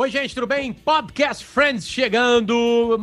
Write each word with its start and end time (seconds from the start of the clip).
Oi, 0.00 0.10
gente, 0.10 0.32
tudo 0.32 0.46
bem? 0.46 0.72
Podcast 0.72 1.44
Friends 1.44 1.84
chegando. 1.88 2.54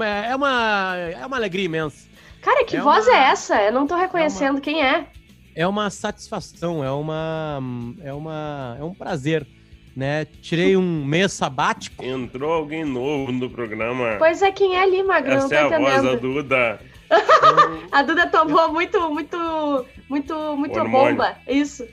É 0.01 0.33
uma, 0.33 0.95
é 0.95 1.25
uma 1.25 1.35
alegria 1.35 1.65
imensa. 1.65 2.07
Cara, 2.41 2.63
que 2.63 2.77
É 2.77 2.79
voz 2.79 3.05
uma- 3.05 3.17
é 3.17 3.19
essa? 3.31 3.61
Eu 3.63 3.73
não 3.73 3.85
tô 3.85 3.97
reconhecendo 3.97 4.61
quem 4.61 4.81
é. 4.81 5.05
É 5.53 5.67
uma 5.67 5.89
satisfação, 5.89 6.81
é 6.81 6.89
uma, 6.89 7.59
é 8.01 8.13
uma, 8.13 8.77
é 8.79 8.83
um 8.85 8.93
prazer, 8.93 9.45
né? 9.93 10.23
Tirei 10.41 10.77
um 10.77 11.03
mês 11.03 11.33
sabático. 11.33 12.01
Entrou 12.01 12.53
alguém 12.53 12.85
novo 12.85 13.29
no 13.29 13.49
programa. 13.49 14.15
Pois 14.17 14.41
é, 14.41 14.49
quem 14.53 14.77
é 14.77 14.83
ali, 14.83 15.03
Magro? 15.03 15.31
Não 15.31 15.37
Essa 15.39 15.49
tô 15.49 15.53
é 15.53 15.59
a 15.59 15.77
voz 15.77 15.81
da 15.95 15.99
entendendo. 16.13 16.21
Duda. 16.21 16.79
A 17.91 18.03
Duda 18.03 18.27
tomou 18.27 18.71
muito, 18.71 19.09
muito, 19.13 19.85
muito, 20.07 20.55
muito 20.55 20.85
bomba. 20.85 21.37
Isso. 21.45 21.85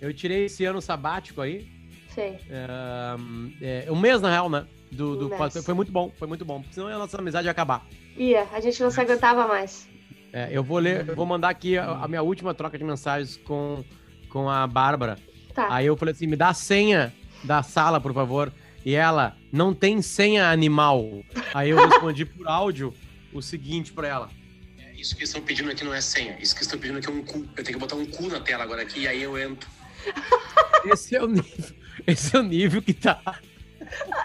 Eu 0.00 0.14
tirei 0.14 0.46
esse 0.46 0.64
ano 0.64 0.80
sabático 0.80 1.42
aí. 1.42 1.76
Sei. 2.18 2.36
É, 2.50 3.84
é, 3.86 3.92
um 3.92 3.96
mês, 3.96 4.20
na 4.20 4.28
real, 4.28 4.50
né? 4.50 4.66
Do, 4.90 5.28
do. 5.28 5.30
Foi 5.62 5.74
muito 5.74 5.92
bom, 5.92 6.10
foi 6.18 6.26
muito 6.26 6.44
bom. 6.44 6.60
porque 6.60 6.74
Senão 6.74 6.88
a 6.88 6.98
nossa 6.98 7.16
amizade 7.16 7.46
ia 7.46 7.52
acabar. 7.52 7.86
Ia, 8.16 8.44
a 8.52 8.60
gente 8.60 8.82
não 8.82 8.90
se 8.90 9.00
aguentava 9.00 9.46
mais. 9.46 9.88
É, 10.32 10.48
eu 10.50 10.64
vou 10.64 10.78
ler, 10.78 11.08
eu 11.08 11.14
vou 11.14 11.24
mandar 11.24 11.48
aqui 11.48 11.78
a, 11.78 11.90
a 11.90 12.08
minha 12.08 12.22
última 12.22 12.52
troca 12.52 12.76
de 12.76 12.82
mensagens 12.82 13.36
com, 13.36 13.84
com 14.28 14.50
a 14.50 14.66
Bárbara. 14.66 15.16
Tá. 15.54 15.68
Aí 15.70 15.86
eu 15.86 15.96
falei 15.96 16.12
assim: 16.12 16.26
me 16.26 16.34
dá 16.34 16.48
a 16.48 16.54
senha 16.54 17.14
da 17.44 17.62
sala, 17.62 18.00
por 18.00 18.12
favor. 18.12 18.52
E 18.84 18.94
ela, 18.96 19.36
não 19.52 19.72
tem 19.72 20.02
senha 20.02 20.50
animal. 20.50 21.22
Aí 21.54 21.70
eu 21.70 21.76
respondi 21.76 22.24
por 22.24 22.48
áudio 22.48 22.92
o 23.32 23.40
seguinte 23.40 23.92
pra 23.92 24.08
ela. 24.08 24.30
É, 24.76 25.00
Isso 25.00 25.14
que 25.14 25.22
estão 25.22 25.40
pedindo 25.40 25.70
aqui 25.70 25.84
não 25.84 25.94
é 25.94 26.00
senha. 26.00 26.36
Isso 26.40 26.56
que 26.56 26.62
estão 26.62 26.80
pedindo 26.80 26.98
aqui 26.98 27.08
é 27.08 27.12
um 27.12 27.22
cu. 27.22 27.46
Eu 27.56 27.62
tenho 27.62 27.78
que 27.78 27.78
botar 27.78 27.94
um 27.94 28.06
cu 28.06 28.26
na 28.26 28.40
tela 28.40 28.64
agora 28.64 28.82
aqui 28.82 29.02
e 29.02 29.06
aí 29.06 29.22
eu 29.22 29.38
entro. 29.38 29.68
Esse 30.92 31.16
é 31.16 31.22
o 31.22 31.26
nível, 31.26 31.76
esse 32.08 32.34
é 32.36 32.40
o 32.40 32.42
nível 32.42 32.80
que 32.82 32.92
tá. 32.92 33.20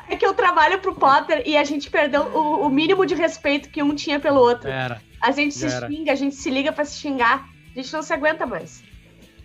É 0.10 0.16
que 0.16 0.26
eu 0.26 0.34
trabalho 0.34 0.80
pro 0.80 0.94
Potter 0.96 1.44
e 1.46 1.56
a 1.56 1.64
gente 1.64 1.90
perdeu 1.90 2.22
o, 2.24 2.66
o 2.68 2.70
mínimo 2.70 3.06
de 3.06 3.16
respeito 3.16 3.70
que 3.70 3.82
um 3.82 3.96
tinha 3.96 4.20
pelo 4.20 4.40
outro. 4.40 4.70
Era. 4.70 5.02
A 5.22 5.32
gente 5.32 5.54
se 5.56 5.66
Era. 5.66 5.88
xinga, 5.88 6.12
a 6.12 6.16
gente 6.16 6.36
se 6.36 6.50
liga 6.50 6.72
pra 6.72 6.84
se 6.84 7.00
xingar. 7.00 7.46
A 7.74 7.80
gente 7.80 7.94
não 7.94 8.02
se 8.02 8.14
aguenta 8.14 8.46
mais. 8.46 8.84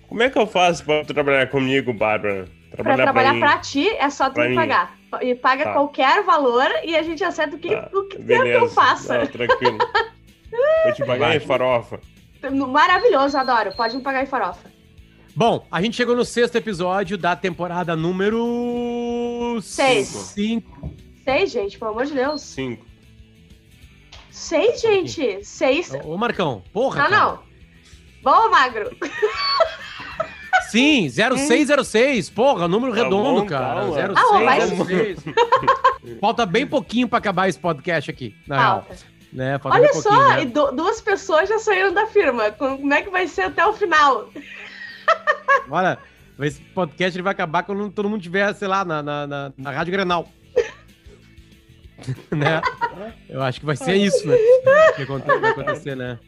Como 0.08 0.22
é 0.22 0.28
que 0.30 0.38
eu 0.38 0.46
faço 0.46 0.84
pra 0.84 1.04
trabalhar 1.04 1.46
comigo, 1.48 1.92
Bárbara? 1.92 2.48
Pra 2.76 2.96
trabalhar 2.96 3.34
mim. 3.34 3.40
pra 3.40 3.58
ti, 3.58 3.88
é 3.88 4.10
só 4.10 4.28
tu 4.28 4.34
Pra 4.34 4.48
me 4.48 4.54
pagar. 4.54 4.98
E 5.22 5.34
paga 5.34 5.64
Tá. 5.64 5.72
qualquer 5.72 6.22
valor 6.24 6.66
e 6.84 6.96
a 6.96 7.02
gente 7.02 7.22
acerta 7.24 7.56
o 7.56 7.58
que, 7.58 7.68
Tá, 7.74 7.88
o 7.94 8.02
que 8.08 8.22
quer 8.22 8.42
que 8.42 8.48
eu 8.50 8.68
faça. 8.68 9.18
Não, 9.18 9.26
tranquilo. 9.26 9.78
Vou 10.84 10.92
te 10.94 11.04
pagar 11.04 11.36
em 11.36 11.40
farofa. 11.40 12.00
Maravilhoso, 12.68 13.36
adoro. 13.38 13.72
Pode 13.76 13.96
me 13.96 14.02
pagar 14.02 14.22
em 14.22 14.26
farofa. 14.26 14.68
Bom, 15.38 15.64
a 15.70 15.80
gente 15.80 15.94
chegou 15.96 16.16
no 16.16 16.24
sexto 16.24 16.56
episódio 16.56 17.16
da 17.16 17.36
temporada 17.36 17.94
número. 17.94 19.60
Seis. 19.62 20.08
Cinco. 20.08 20.92
Seis, 21.24 21.52
gente, 21.52 21.78
pelo 21.78 21.92
amor 21.92 22.06
de 22.06 22.14
Deus. 22.14 22.40
Cinco. 22.42 22.84
Seis, 24.32 24.80
gente. 24.80 25.44
Seis. 25.44 25.92
Ô, 26.04 26.16
Marcão, 26.16 26.64
porra. 26.72 27.04
Não, 27.04 27.08
cara. 27.08 27.24
não. 27.24 27.38
Bom, 28.20 28.50
Magro. 28.50 28.90
Sim, 30.72 31.08
0606. 31.08 32.30
Porra, 32.30 32.66
número 32.66 32.92
Tá 32.96 33.04
redondo, 33.04 33.42
bom, 33.42 33.46
cara. 33.46 33.80
calma. 33.80 34.14
Ah, 34.16 34.40
mas- 34.44 34.70
0606. 34.70 35.18
Falta 36.20 36.44
bem 36.46 36.66
pouquinho 36.66 37.06
pra 37.06 37.18
acabar 37.18 37.48
esse 37.48 37.60
podcast 37.60 38.10
aqui, 38.10 38.34
na 38.44 38.56
real. 38.58 38.82
Falta. 38.88 38.96
Né? 39.32 39.56
Falta 39.60 39.78
Olha 39.78 39.94
só, 39.94 40.32
e 40.40 40.46
né? 40.46 40.50
du- 40.50 40.72
duas 40.72 41.00
pessoas 41.00 41.48
já 41.48 41.60
saíram 41.60 41.92
da 41.94 42.08
firma. 42.08 42.50
Como 42.50 42.92
é 42.92 43.02
que 43.02 43.10
vai 43.10 43.28
ser 43.28 43.42
até 43.42 43.64
o 43.64 43.72
final? 43.72 44.30
Olha, 45.70 45.98
esse 46.40 46.60
podcast 46.60 47.16
ele 47.16 47.22
vai 47.22 47.32
acabar 47.32 47.62
quando 47.62 47.90
todo 47.90 48.08
mundo 48.08 48.22
tiver, 48.22 48.52
sei 48.54 48.68
lá, 48.68 48.84
na, 48.84 49.02
na, 49.02 49.26
na, 49.26 49.52
na 49.56 49.70
Rádio 49.70 49.92
Grenal. 49.92 50.28
né? 52.30 52.62
Eu 53.28 53.42
acho 53.42 53.60
que 53.60 53.66
vai 53.66 53.76
ser 53.76 53.94
isso, 53.96 54.26
né? 54.26 54.36
Que 54.96 55.04
vai 55.04 55.50
acontecer, 55.50 55.96
né? 55.96 56.18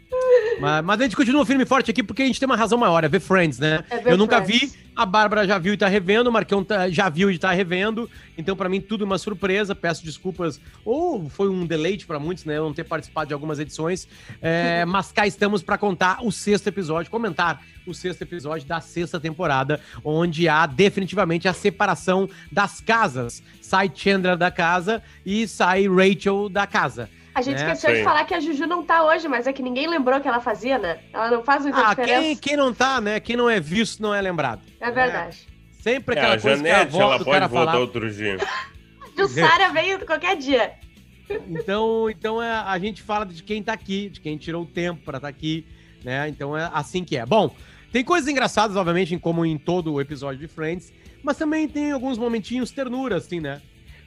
Mas, 0.61 0.85
mas 0.85 1.01
a 1.01 1.03
gente 1.05 1.17
continua 1.17 1.45
firme 1.47 1.63
e 1.65 1.67
forte 1.67 1.91
aqui 1.91 2.03
porque 2.03 2.23
a 2.23 2.27
gente 2.27 2.39
tem 2.39 2.47
uma 2.47 2.57
razão 2.57 2.79
maior, 2.79 3.03
é 3.05 3.09
ver 3.09 3.21
Friends, 3.21 3.59
né? 3.59 3.85
É 3.91 3.99
ver 3.99 4.13
Eu 4.13 4.17
nunca 4.19 4.43
Friends. 4.43 4.73
vi, 4.73 4.79
a 4.95 5.07
Bárbara 5.07 5.47
já 5.47 5.59
viu 5.59 5.73
e 5.73 5.77
tá 5.77 5.89
revendo, 5.89 6.29
o 6.29 6.33
Marcão 6.33 6.63
tá- 6.63 6.91
já 6.91 7.09
viu 7.09 7.31
e 7.31 7.39
tá 7.39 7.51
revendo. 7.53 8.09
Então, 8.37 8.55
pra 8.57 8.69
mim, 8.69 8.81
tudo 8.81 9.05
é 9.05 9.07
uma 9.07 9.19
surpresa. 9.19 9.75
Peço 9.75 10.05
desculpas. 10.05 10.61
Ou 10.85 11.29
foi 11.31 11.49
um 11.49 11.65
deleite 11.65 12.07
pra 12.07 12.19
muitos, 12.19 12.45
né? 12.45 12.59
Eu 12.59 12.65
não 12.65 12.75
ter 12.75 12.85
participado 12.85 13.29
de 13.29 13.35
algumas 13.35 13.59
edições. 13.59 14.07
É, 14.43 14.85
mas 14.89 15.11
cá 15.13 15.27
estamos 15.27 15.63
pra 15.63 15.79
contar 15.79 16.19
o 16.25 16.31
sexto 16.31 16.67
episódio, 16.67 17.11
comentar 17.11 17.63
o 17.87 17.95
sexto 17.95 18.23
episódio 18.23 18.67
da 18.67 18.81
sexta 18.81 19.19
temporada, 19.19 19.81
onde 20.05 20.49
há 20.49 20.67
definitivamente 20.67 21.49
a 21.49 21.53
separação 21.53 22.29
das 22.53 22.81
casas. 22.81 23.43
Sai 23.63 23.91
Chandler 23.95 24.37
da 24.37 24.51
casa 24.51 25.03
e 25.25 25.47
sai 25.49 25.87
Rachel 25.89 26.49
da 26.49 26.67
casa. 26.67 27.09
A 27.35 27.43
gente 27.43 27.59
É, 27.59 27.61
esqueceu 27.63 27.91
de 27.93 27.99
sim. 27.99 28.05
falar 28.05 28.25
que 28.25 28.35
a 28.35 28.41
Juju 28.41 28.67
não 28.67 28.83
tá 28.85 29.05
hoje, 29.05 29.29
mas 29.29 29.47
é 29.47 29.53
que 29.53 29.63
ninguém 29.63 29.87
lembrou 29.89 30.21
que 30.21 30.27
ela 30.27 30.41
fazia, 30.41 30.79
né? 30.79 30.99
Ela 31.13 31.31
não 31.31 31.45
faz 31.45 31.63
muita 31.63 31.79
Ah, 31.81 31.91
diferença. 31.91 32.21
quem, 32.23 32.37
quem 32.37 32.57
não 32.57 32.75
tá, 32.75 33.01
né? 33.01 33.21
Quem 33.21 33.37
não 33.37 33.49
é 33.49 33.61
visto 33.61 34.03
não 34.03 34.13
é 34.15 34.21
lembrado. 34.21 34.63
É 34.81 34.91
verdade. 34.91 35.47
Sempre 35.81 36.17
É, 36.17 36.19
aquela 36.19 36.35
a 36.35 36.41
coisa 36.41 36.63
que 36.63 36.69
a 36.69 36.73
Janete, 36.79 36.97
avó 36.97 37.03
ela 37.03 37.19
do 37.19 37.25
pode 37.25 37.35
cara 37.37 37.47
voltar 37.49 37.65
falava. 37.67 37.79
outro 37.85 38.11
dia. 38.13 38.37
Jussara 39.17 39.69
veio 39.71 40.05
qualquer 40.07 40.37
dia. 40.37 40.73
Então, 41.49 42.11
então 42.11 42.43
é, 42.43 42.51
a 42.51 42.77
gente 42.79 43.03
fala 43.03 43.25
de 43.25 43.43
quem 43.43 43.63
tá 43.63 43.73
aqui, 43.73 44.09
de 44.09 44.21
quem 44.21 44.37
tirou 44.37 44.63
o 44.65 44.67
tempo 44.67 45.03
pra 45.05 45.19
estar 45.19 45.29
aqui, 45.29 45.65
né? 46.05 46.29
Então 46.29 46.57
é 46.57 46.69
assim 46.75 47.05
que 47.05 47.17
é. 47.17 47.25
Bom, 47.25 47.55
tem 47.93 48.03
coisas 48.05 48.29
engraçadas, 48.29 48.77
obviamente, 48.77 49.15
em 49.15 49.19
como 49.19 49.45
em 49.47 49.57
todo 49.57 49.93
o 49.93 50.01
episódio 50.01 50.41
de 50.41 50.49
Friends, 50.49 50.93
mas 51.23 51.37
também 51.37 51.69
tem 51.69 51.93
alguns 51.93 52.19
momentinhos 52.19 52.73
ternuras, 52.73 53.27
assim, 53.27 53.39
né? 53.41 53.61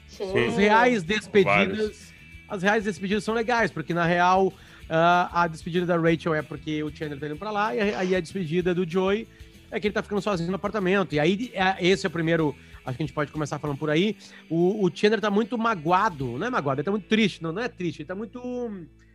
Sim. 0.07 0.47
As 0.47 0.57
reais 0.57 1.03
despedidas. 1.03 2.12
As 2.53 2.62
reais 2.62 2.84
despedidas 2.84 3.24
são 3.24 3.34
legais, 3.34 3.72
porque 3.72 3.96
na 3.96 4.06
real 4.06 4.53
ah, 4.88 5.41
a 5.41 5.47
despedida 5.47 5.88
da 5.88 5.97
Rachel 5.97 6.36
é 6.36 6.44
porque 6.44 6.84
o 6.84 6.96
Chandler 6.96 7.19
tá 7.19 7.25
indo 7.25 7.36
pra 7.36 7.50
lá, 7.50 7.75
e 7.75 7.80
aí 7.80 8.16
a 8.16 8.19
despedida 8.19 8.75
do 8.75 8.88
Joey 8.88 9.28
é 9.72 9.80
que 9.80 9.88
ele 9.88 9.94
tá 9.94 10.03
ficando 10.03 10.22
sozinho 10.22 10.50
no 10.52 10.56
apartamento. 10.56 11.16
E 11.16 11.19
aí, 11.19 11.52
é- 11.56 11.78
esse 11.80 12.06
é 12.06 12.09
o 12.09 12.12
primeiro. 12.12 12.56
Acho 12.86 12.96
que 12.96 13.02
a 13.03 13.06
gente 13.08 13.14
pode 13.16 13.31
começar 13.31 13.58
falando 13.58 13.78
por 13.78 13.90
aí. 13.90 14.16
O, 14.47 14.86
o 14.86 14.91
Chandler 14.96 15.19
tá 15.19 15.31
muito 15.31 15.58
magoado. 15.58 16.38
Não 16.38 16.46
é 16.46 16.50
magoado, 16.50 16.80
ele 16.80 16.86
tá 16.86 16.91
muito 16.91 17.08
triste. 17.08 17.41
Não, 17.41 17.52
não 17.52 17.64
é 17.64 17.68
triste, 17.68 18.02
ele 18.02 18.08
tá 18.08 18.14
muito. 18.14 18.40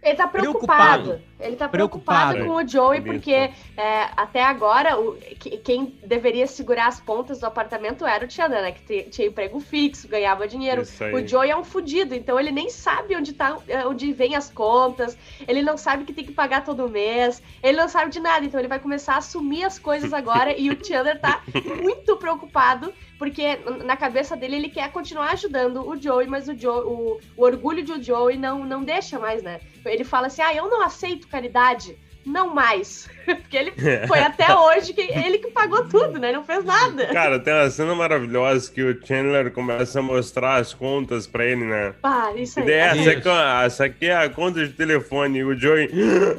Ele 0.01 0.15
tá 0.15 0.29
preocupado. 0.29 1.03
Preocupado. 1.05 1.29
Ele 1.41 1.55
tá 1.57 1.69
preocupado, 1.69 2.35
Preocupado. 2.35 2.61
com 2.61 2.65
o 2.65 2.69
Joey, 2.69 2.99
Isso. 2.99 3.07
porque 3.07 3.33
é, 3.33 4.09
até 4.17 4.43
agora 4.43 4.99
o, 4.99 5.15
que- 5.39 5.57
quem 5.59 5.95
deveria 6.05 6.47
segurar 6.49 6.87
as 6.89 7.01
pontas 7.01 7.39
do 7.39 7.47
apartamento 7.47 8.05
era 8.05 8.25
o 8.27 8.31
Chandler, 8.31 8.63
né? 8.63 8.73
Que 8.73 9.05
tinha 9.05 9.29
emprego 9.29 9.61
fixo, 9.61 10.09
ganhava 10.09 10.49
dinheiro. 10.49 10.83
O 11.15 11.27
Joey 11.27 11.51
é 11.51 11.57
um 11.57 11.63
fudido, 11.63 12.13
então 12.15 12.39
ele 12.41 12.51
nem 12.51 12.69
sabe 12.71 13.15
onde 13.17 13.33
tá, 13.33 13.57
é, 13.69 13.87
onde 13.87 14.13
vem 14.13 14.35
as 14.35 14.51
contas, 14.51 15.17
ele 15.47 15.63
não 15.63 15.77
sabe 15.77 16.05
que 16.05 16.13
tem 16.13 16.25
que 16.25 16.33
pagar 16.33 16.65
todo 16.65 16.89
mês, 16.89 17.41
ele 17.63 17.77
não 17.79 17.89
sabe 17.89 18.11
de 18.11 18.19
nada, 18.21 18.45
então 18.45 18.59
ele 18.61 18.69
vai 18.69 18.81
começar 18.81 19.15
a 19.15 19.19
assumir 19.19 19.63
as 19.65 19.79
coisas 19.79 20.13
agora 20.13 20.57
e 20.57 20.71
o 20.71 20.85
Chandler 20.85 21.21
tá 21.21 21.41
muito 21.81 22.17
preocupado, 22.17 22.93
porque 23.17 23.57
na 23.85 23.97
cabeça 23.97 24.37
dele 24.37 24.57
ele 24.57 24.69
quer 24.71 24.91
continuar 24.91 25.31
ajudando 25.33 25.89
o 25.89 25.97
Joey, 26.01 26.27
mas 26.27 26.49
o, 26.49 26.57
Joe, 26.57 26.83
o, 26.85 27.21
o 27.37 27.45
orgulho 27.45 27.83
de 27.85 27.93
o 27.93 28.03
Joey 28.03 28.37
não, 28.37 28.65
não 28.65 28.83
deixa 28.83 29.19
mais, 29.21 29.41
né? 29.43 29.61
Ele 29.89 30.05
fala 30.05 30.27
assim: 30.29 30.43
ah, 30.43 30.55
eu 30.55 30.69
não 30.69 30.83
aceito 30.83 31.29
caridade. 31.29 31.97
Não 32.27 32.53
mais. 32.55 33.09
Porque 33.25 33.57
ele 33.57 33.73
foi 34.07 34.19
até 34.19 34.55
hoje 34.55 34.93
que 34.93 35.01
ele 35.01 35.39
que 35.39 35.51
pagou 35.51 35.89
tudo, 35.89 36.19
né? 36.19 36.29
Ele 36.29 36.37
não 36.37 36.45
fez 36.45 36.63
nada. 36.63 37.07
Cara, 37.07 37.39
tem 37.39 37.55
uma 37.55 37.71
cena 37.71 37.95
maravilhosa 37.95 38.71
que 38.71 38.83
o 38.83 39.07
Chandler 39.07 39.51
começa 39.51 40.01
a 40.01 40.03
mostrar 40.03 40.57
as 40.57 40.75
contas 40.75 41.27
pra 41.27 41.47
ele, 41.47 41.65
né? 41.65 41.95
Ah, 42.03 42.31
isso 42.37 42.61
E 42.61 42.63
aí. 42.63 42.67
daí, 42.67 42.77
essa, 42.77 42.97
Isso. 42.99 43.11
aqui, 43.11 43.29
essa 43.65 43.85
aqui 43.87 44.07
é 44.07 44.17
a 44.17 44.29
conta 44.29 44.67
de 44.67 44.75
telefone. 44.75 45.39
E 45.39 45.45
o 45.45 45.59
Joey, 45.59 45.89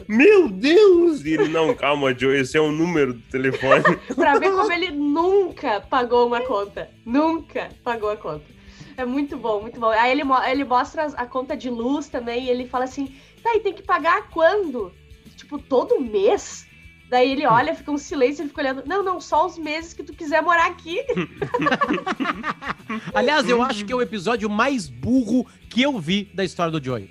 meu 0.08 0.48
Deus! 0.50 1.26
E 1.26 1.34
ele, 1.34 1.48
não, 1.48 1.74
calma, 1.74 2.14
Joey, 2.14 2.42
esse 2.42 2.56
é 2.56 2.62
o 2.62 2.72
número 2.72 3.14
do 3.14 3.22
telefone. 3.22 3.84
Pra 4.16 4.38
ver 4.38 4.52
como 4.52 4.72
ele 4.72 4.92
nunca 4.92 5.82
pagou 5.82 6.28
uma 6.28 6.42
conta. 6.42 6.90
Nunca 7.04 7.70
pagou 7.84 8.12
a 8.12 8.18
conta. 8.18 8.46
É 8.96 9.06
muito 9.06 9.38
bom, 9.38 9.62
muito 9.62 9.80
bom. 9.80 9.90
Aí 9.90 10.12
ele, 10.12 10.24
ele 10.52 10.66
mostra 10.66 11.06
a 11.16 11.26
conta 11.26 11.56
de 11.56 11.70
luz 11.70 12.10
também 12.10 12.46
e 12.46 12.50
ele 12.50 12.68
fala 12.68 12.84
assim: 12.84 13.16
tá, 13.40 13.56
e 13.56 13.60
tem 13.60 13.74
que 13.74 13.84
pagar 13.84 14.30
quando? 14.30 14.94
Tipo, 15.36 15.58
todo 15.60 16.00
mês? 16.00 16.68
Daí 17.10 17.32
ele 17.32 17.48
olha, 17.48 17.74
fica 17.74 17.92
um 17.92 17.98
silêncio, 17.98 18.44
ele 18.44 18.50
fica 18.50 18.62
olhando. 18.62 18.84
Não, 18.86 19.04
não, 19.04 19.20
só 19.20 19.46
os 19.48 19.58
meses 19.58 19.94
que 19.94 20.04
tu 20.04 20.14
quiser 20.14 20.44
morar 20.44 20.68
aqui. 20.68 21.00
Aliás, 23.14 23.50
eu 23.50 23.62
acho 23.64 23.84
que 23.84 23.92
é 23.92 23.96
o 23.96 24.02
episódio 24.02 24.50
mais 24.50 24.88
burro 24.88 25.48
que 25.70 25.82
eu 25.82 25.98
vi 26.00 26.30
da 26.34 26.44
história 26.44 26.72
do 26.72 26.84
Joey. 26.84 27.10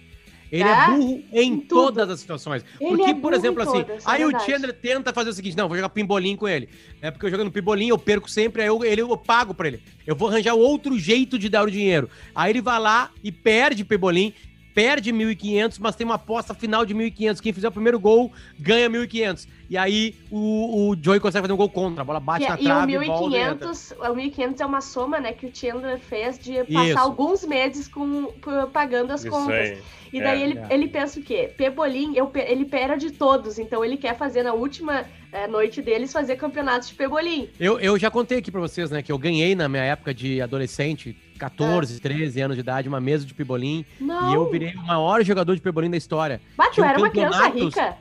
Ele 0.50 0.64
é, 0.64 0.72
É? 0.72 0.86
burro 0.86 1.22
em 1.32 1.52
Em 1.52 1.60
todas 1.60 2.08
as 2.08 2.20
situações. 2.20 2.64
Ele 2.80 2.96
Porque, 2.96 3.10
é 3.10 3.14
por 3.14 3.34
exemplo, 3.34 3.62
em 3.62 3.66
assim, 3.66 3.84
todas, 3.84 4.06
é 4.06 4.10
aí 4.10 4.25
o 4.25 4.28
verdade. 4.28 4.50
Chandler 4.50 4.72
tenta 4.72 5.12
fazer 5.12 5.30
o 5.30 5.32
seguinte: 5.32 5.56
não, 5.56 5.69
vou 5.69 5.76
jogar 5.76 5.90
pimbolim 5.90 6.36
com 6.36 6.48
ele. 6.48 6.69
É 7.02 7.10
porque 7.10 7.26
eu 7.26 7.30
jogando 7.30 7.50
pimbolim, 7.50 7.88
eu 7.88 7.98
perco 7.98 8.30
sempre, 8.30 8.62
aí 8.62 8.69
eu, 8.69 8.82
ele, 8.82 9.02
eu 9.02 9.16
pago 9.16 9.52
pra 9.52 9.69
ele. 9.69 9.82
Eu 10.06 10.16
vou 10.16 10.28
arranjar 10.28 10.54
outro 10.54 10.98
jeito 10.98 11.38
de 11.38 11.48
dar 11.48 11.64
o 11.64 11.70
dinheiro. 11.70 12.08
Aí 12.34 12.50
ele 12.50 12.62
vai 12.62 12.78
lá 12.80 13.10
e 13.22 13.30
perde 13.30 13.84
pimbolim, 13.84 14.32
perde 14.78 15.12
1.500, 15.12 15.78
mas 15.80 15.96
tem 15.96 16.04
uma 16.04 16.14
aposta 16.14 16.54
final 16.54 16.86
de 16.86 16.94
1.500. 16.94 17.40
Quem 17.40 17.52
fizer 17.52 17.66
o 17.66 17.72
primeiro 17.72 17.98
gol 17.98 18.30
ganha 18.60 18.88
1.500. 18.88 19.48
E 19.69 19.76
aí 19.76 20.14
o, 20.30 20.90
o 20.90 20.96
Joey 21.02 21.19
consegue 21.19 21.42
fazer 21.42 21.52
um 21.52 21.56
gol 21.56 21.69
contra. 21.69 22.02
A 22.02 22.04
bola 22.04 22.20
bate 22.20 22.44
Que- 22.46 22.48
na 22.48 22.56
é, 22.56 22.58
e 22.60 22.62
o 22.62 22.64
trave 22.64 22.92
e 22.92 23.06
volta 23.08 23.36
e 23.36 23.40
entra. 23.40 23.66
1500, 23.66 23.94
o 24.08 24.14
1500 24.14 24.60
é 24.60 24.66
uma 24.66 24.80
soma, 24.80 25.19
né, 25.19 25.32
que 25.32 25.46
o 25.46 25.50
Chandler 25.52 25.98
fez 25.98 26.38
de 26.38 26.62
passar 26.62 26.86
Isso. 26.90 26.98
alguns 27.00 27.44
meses 27.44 27.88
com, 27.88 28.32
pagando 28.72 29.12
as 29.12 29.22
Isso 29.22 29.30
contas. 29.30 29.52
aí. 29.56 29.78
E 30.12 30.20
daí 30.20 30.40
É. 30.40 30.44
ele, 30.44 30.58
É. 30.60 30.66
ele 30.70 30.86
pensa 30.88 31.19
o 31.19 31.22
quê? 31.25 31.50
Pebolim, 31.56 32.14
eu, 32.16 32.30
ele 32.36 32.64
perde 32.64 33.10
todos, 33.10 33.58
então 33.58 33.84
ele 33.84 33.96
quer 33.96 34.16
fazer 34.16 34.44
na 34.44 34.54
última 34.54 35.04
eh, 35.32 35.46
noite 35.48 35.82
deles 35.82 36.10
fazer 36.12 36.36
campeonatos 36.36 36.88
de 36.88 36.94
pebolim. 36.94 37.50
Eu, 37.60 37.78
eu 37.80 37.98
já 37.98 38.10
contei 38.10 38.38
aqui 38.38 38.50
pra 38.50 38.60
vocês, 38.60 38.90
né, 38.90 39.02
que 39.02 39.12
eu 39.12 39.19
ganhei 39.19 39.54
na 39.54 39.69
minha 39.69 39.82
época 39.82 40.14
de 40.14 40.40
adolescente, 40.40 41.14
14, 41.38 42.00
13 42.00 42.40
anos 42.40 42.56
de 42.56 42.61
idade, 42.61 42.88
uma 42.88 43.00
mesa 43.00 43.25
de 43.25 43.32
pibolim. 43.32 43.85
Não, 44.00 44.31
E 44.31 44.35
eu 44.35 44.50
virei 44.50 44.75
o 44.75 44.87
maior 44.87 45.23
jogador 45.25 45.55
de 45.55 45.61
pibolim 45.62 45.90
da 45.90 45.96
história. 45.96 46.40
Mas 46.56 46.75
tu 46.75 46.82
era 46.85 46.99
uma 46.99 47.11
criança 47.11 47.49
rica? 47.49 47.96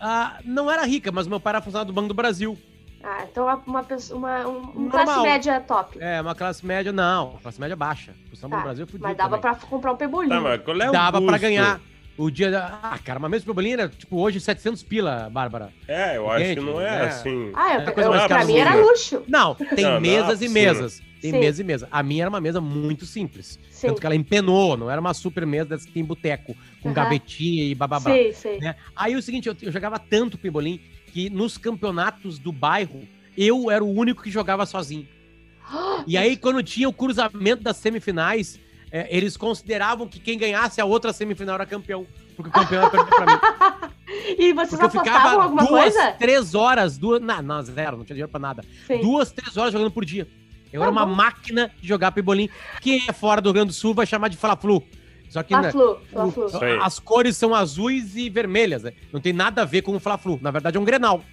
Ah, 0.00 0.38
não 0.44 0.70
era 0.70 0.84
rica, 0.84 1.10
mas 1.10 1.26
meu 1.26 1.40
pai 1.40 1.52
era 1.52 1.62
funcionário 1.62 1.90
do 1.92 1.94
Banco 1.94 2.08
do 2.08 2.14
Brasil. 2.14 2.58
Ah, 3.02 3.24
então 3.30 3.44
uma, 3.44 3.56
uma, 3.66 3.82
pessoa- 3.84 4.18
uma 4.18 4.46
um, 4.48 4.84
um 4.84 4.88
classe 4.88 5.20
média 5.22 5.60
top. 5.60 5.98
É, 6.00 6.20
uma 6.20 6.34
classe 6.34 6.64
média, 6.64 6.90
não. 6.92 7.38
Classe 7.42 7.60
média 7.60 7.76
baixa. 7.76 8.12
Funcionário 8.30 8.32
do 8.32 8.40
Banco 8.40 8.50
Tá, 8.50 8.56
do 8.56 8.62
Brasil 8.64 8.84
é 8.84 8.86
fudido 8.86 9.02
mas 9.04 9.16
dava 9.16 9.38
também. 9.38 9.58
pra 9.58 9.68
comprar 9.68 9.92
um 9.92 9.96
pebolim. 9.96 10.28
Tá, 10.28 10.36
é 10.36 10.88
o 10.88 10.92
Dava 10.92 11.20
pra 11.20 11.32
custo? 11.32 11.40
ganhar 11.40 11.80
o 12.16 12.30
dia 12.30 12.50
da... 12.50 12.78
Ah, 12.82 12.98
cara, 12.98 13.18
uma 13.18 13.28
mesa 13.28 13.40
de 13.42 13.46
pibolim 13.46 13.72
era, 13.72 13.88
tipo, 13.88 14.16
hoje 14.18 14.40
700 14.40 14.82
pila, 14.82 15.28
Bárbara. 15.30 15.70
É, 15.86 16.16
eu 16.16 16.30
acho 16.30 16.44
que 16.54 16.60
não 16.60 16.80
é, 16.80 16.84
é. 16.86 17.00
assim. 17.06 17.52
Ah, 17.54 17.74
eu, 17.74 17.80
É 17.80 17.90
coisa 17.92 18.08
eu, 18.08 18.14
mais 18.14 18.26
pra 18.26 18.44
mim 18.46 18.56
era 18.56 18.74
luxo. 18.74 19.22
Não, 19.28 19.54
tem 19.54 19.84
Não, 19.84 19.90
não 19.90 19.96
é 19.96 20.00
mesas 20.00 20.40
e 20.42 20.48
mesas. 20.48 21.02
Tem 21.24 21.32
Sim. 21.32 21.38
mesa 21.40 21.62
e 21.62 21.64
mesa. 21.64 21.88
A 21.90 22.02
minha 22.02 22.24
era 22.24 22.28
uma 22.28 22.38
mesa 22.38 22.60
muito 22.60 23.06
simples. 23.06 23.58
Sim, 23.70 23.86
Tanto 23.86 23.98
que 23.98 24.04
ela 24.04 24.14
empenou, 24.14 24.76
não 24.76 24.90
era 24.90 25.00
uma 25.00 25.14
super 25.14 25.46
mesa 25.46 25.70
dessa 25.70 25.86
que 25.86 25.92
tem 25.92 26.04
boteco, 26.04 26.54
com 26.82 26.90
Aham. 26.90 26.94
gavetinha 26.96 27.64
e 27.64 27.74
bababá. 27.74 28.10
sei, 28.10 28.30
sei. 28.34 28.58
né? 28.58 28.74
Aí 28.94 29.16
o 29.16 29.22
seguinte, 29.22 29.48
eu, 29.48 29.56
eu 29.62 29.72
jogava 29.72 29.98
tanto 29.98 30.36
pimbolim 30.36 30.78
que 31.14 31.30
nos 31.30 31.56
campeonatos 31.56 32.38
do 32.38 32.52
bairro, 32.52 33.08
eu 33.38 33.70
era 33.70 33.82
o 33.82 33.90
único 33.90 34.22
que 34.22 34.30
jogava 34.30 34.66
sozinho. 34.66 35.08
E 36.06 36.18
aí, 36.18 36.36
quando 36.36 36.62
tinha 36.62 36.86
o 36.86 36.92
cruzamento 36.92 37.62
das 37.62 37.78
semifinais, 37.78 38.60
é, 38.92 39.06
eles 39.08 39.34
consideravam 39.34 40.06
que 40.06 40.20
quem 40.20 40.36
ganhasse 40.36 40.78
a 40.78 40.84
outra 40.84 41.10
semifinal 41.10 41.54
era 41.54 41.64
campeão. 41.64 42.06
Porque 42.36 42.50
o 42.50 42.52
campeão 42.52 42.82
ia 42.82 42.90
perder 42.90 43.10
pra 43.14 43.26
mim. 43.26 43.40
E 44.38 44.52
vocês 44.52 44.78
Porque 44.78 44.84
eu 44.98 45.02
ficava 45.02 45.42
alguma 45.42 45.64
duas, 45.64 45.94
coisa? 45.94 46.12
três 46.12 46.54
horas, 46.54 46.98
duas. 46.98 47.20
Não, 47.22 47.40
não, 47.40 47.62
zero, 47.62 47.96
não 47.96 48.04
tinha 48.04 48.14
dinheiro 48.14 48.28
pra 48.30 48.38
nada. 48.38 48.62
Sim. 48.86 49.00
Duas, 49.00 49.32
três 49.32 49.56
horas 49.56 49.72
jogando 49.72 49.90
por 49.90 50.04
dia. 50.04 50.28
Eu 50.74 50.80
Tá 50.80 50.86
era 50.86 50.92
uma 50.92 51.06
bom. 51.06 51.14
máquina 51.14 51.70
de 51.80 51.86
jogar 51.86 52.10
pimbolim. 52.12 52.48
Quem 52.80 53.02
é 53.08 53.12
fora 53.12 53.40
do 53.40 53.46
Rio 53.46 53.54
Grande 53.54 53.68
do 53.68 53.74
Sul 53.74 53.94
vai 53.94 54.06
chamar 54.06 54.28
de 54.28 54.36
Fla-Flu. 54.36 54.82
Só 55.28 55.42
que 55.42 55.54
né, 55.54 55.70
Fla-Flu, 55.70 56.00
Fla-Flu. 56.10 56.82
As 56.82 56.98
cores 56.98 57.36
são 57.36 57.54
azuis 57.54 58.16
e 58.16 58.28
vermelhas, 58.28 58.82
né? 58.82 58.92
Não 59.12 59.20
tem 59.20 59.32
nada 59.32 59.62
a 59.62 59.64
ver 59.64 59.82
com 59.82 59.94
o 59.94 60.00
Fla-Flu. 60.00 60.38
Na 60.42 60.50
verdade, 60.50 60.76
é 60.76 60.80
um 60.80 60.84
Grenal. 60.84 61.24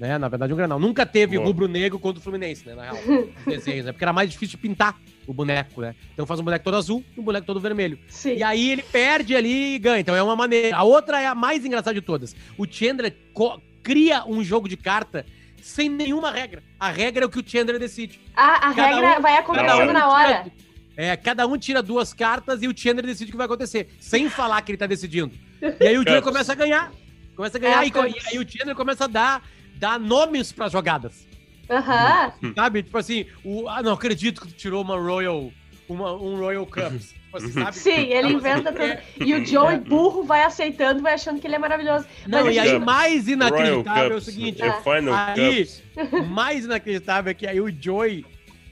Né? 0.00 0.18
Na 0.18 0.28
verdade, 0.28 0.50
é 0.52 0.54
um 0.54 0.56
Grenal. 0.58 0.78
Nunca 0.78 1.06
teve 1.06 1.36
rubro-negro 1.38 1.98
contra 1.98 2.20
o 2.20 2.22
Fluminense, 2.22 2.66
né? 2.66 2.74
Na 2.74 2.82
real, 2.82 2.96
os 3.38 3.44
desenhos, 3.44 3.86
né? 3.86 3.92
Porque 3.92 4.04
era 4.04 4.12
mais 4.12 4.30
difícil 4.30 4.56
de 4.56 4.62
pintar 4.62 4.98
o 5.26 5.32
boneco, 5.32 5.80
né? 5.80 5.94
Então 6.12 6.26
faz 6.26 6.38
um 6.40 6.44
boneco 6.44 6.64
todo 6.64 6.76
azul 6.76 7.02
e 7.16 7.20
um 7.20 7.22
boneco 7.22 7.46
todo 7.46 7.58
vermelho. 7.60 7.98
Sim. 8.08 8.34
E 8.36 8.42
aí 8.42 8.70
ele 8.70 8.82
perde 8.82 9.34
ali 9.34 9.74
e 9.74 9.78
ganha. 9.78 10.00
Então 10.00 10.14
é 10.14 10.22
uma 10.22 10.36
maneira. 10.36 10.76
A 10.76 10.82
outra 10.82 11.20
é 11.20 11.26
a 11.26 11.34
mais 11.34 11.64
engraçada 11.64 11.94
de 11.94 12.02
todas. 12.02 12.34
O 12.58 12.66
Chandler 12.70 13.14
co- 13.32 13.60
cria 13.82 14.24
um 14.26 14.42
jogo 14.44 14.68
de 14.68 14.76
carta 14.76 15.24
sem 15.66 15.88
nenhuma 15.88 16.30
regra. 16.30 16.62
A 16.78 16.90
regra 16.90 17.24
é 17.24 17.26
o 17.26 17.28
que 17.30 17.40
o 17.40 17.44
Chandler 17.46 17.78
decide. 17.78 18.20
A, 18.36 18.68
a 18.68 18.74
Cada 18.74 18.86
regra 18.86 19.18
um- 19.18 19.22
vai 19.22 19.36
acontecendo 19.36 19.90
um 19.90 19.92
na 19.92 20.08
hora. 20.08 20.42
tira- 20.44 20.52
é, 20.96 21.16
cada 21.16 21.46
um 21.46 21.58
tira 21.58 21.82
duas 21.82 22.14
cartas 22.14 22.62
e 22.62 22.68
o 22.68 22.76
Chandler 22.76 23.04
decide 23.04 23.30
o 23.30 23.32
que 23.32 23.36
vai 23.36 23.46
acontecer, 23.46 23.94
sem 24.00 24.30
falar 24.30 24.62
que 24.62 24.70
ele 24.72 24.78
tá 24.78 24.86
decidindo. 24.86 25.34
E 25.80 25.86
aí 25.88 25.98
o 25.98 26.04
Cups. 26.04 26.20
começa 26.22 26.52
a 26.52 26.54
ganhar. 26.54 26.92
Começa 27.34 27.58
a 27.58 27.60
ganhar 27.60 27.82
É, 27.82 27.86
e, 27.86 27.90
e 27.90 28.28
aí 28.28 28.38
o 28.38 28.48
Chandler 28.48 28.74
começa 28.76 29.04
a 29.04 29.08
dar, 29.08 29.42
dar 29.74 29.98
nomes 30.00 30.52
pras 30.52 30.70
jogadas. 30.72 31.26
Aham. 31.68 32.32
Sabe? 32.54 32.82
Tipo 32.84 32.96
assim, 32.98 33.26
o, 33.44 33.68
ah, 33.68 33.82
não 33.82 33.92
acredito 33.92 34.40
que 34.40 34.48
tu 34.48 34.54
tirou 34.54 34.80
uma 34.82 34.96
Royal. 34.96 35.52
Uma, 35.88 36.12
um 36.14 36.36
Royal 36.38 36.66
Cups. 36.66 37.12
Tipo 37.12 37.36
assim, 37.36 37.52
sabe? 37.52 37.76
Sim, 37.76 37.90
ele 38.12 38.32
inventa 38.32 38.72
tudo. 38.72 38.98
E 39.24 39.34
o 39.34 39.44
Joey 39.44 39.78
burro 39.78 40.24
vai 40.24 40.42
aceitando, 40.42 41.02
vai 41.02 41.14
achando 41.14 41.40
que 41.40 41.46
ele 41.46 41.54
é 41.54 41.58
maravilhoso. 41.58 42.06
Não, 42.26 42.44
Mas 42.44 42.56
e 42.56 42.58
aí 42.58 42.78
mais 42.78 43.28
inacreditável 43.28 44.12
é 44.12 44.16
o 44.16 44.20
seguinte. 44.20 44.62
É 44.62 44.72
Final 44.82 45.14
aí, 45.14 45.64
Cups. 45.66 45.82
mais 46.28 46.64
inacreditável 46.64 47.30
é 47.30 47.34
que 47.34 47.46
aí 47.46 47.60
o 47.60 47.70
Joey 47.70 48.24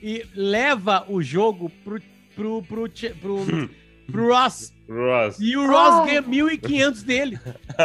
e 0.02 0.24
leva 0.34 1.04
o 1.08 1.22
jogo 1.22 1.70
pro, 1.84 2.00
pro, 2.34 2.62
pro, 2.62 2.88
pro, 2.88 3.70
pro 4.10 4.28
Ross. 4.28 4.72
Ross. 4.88 5.38
E 5.40 5.56
o 5.56 5.66
Ross 5.66 6.00
Oh. 6.02 6.04
ganha 6.06 6.22
1.500 6.22 7.02
dele. 7.04 7.38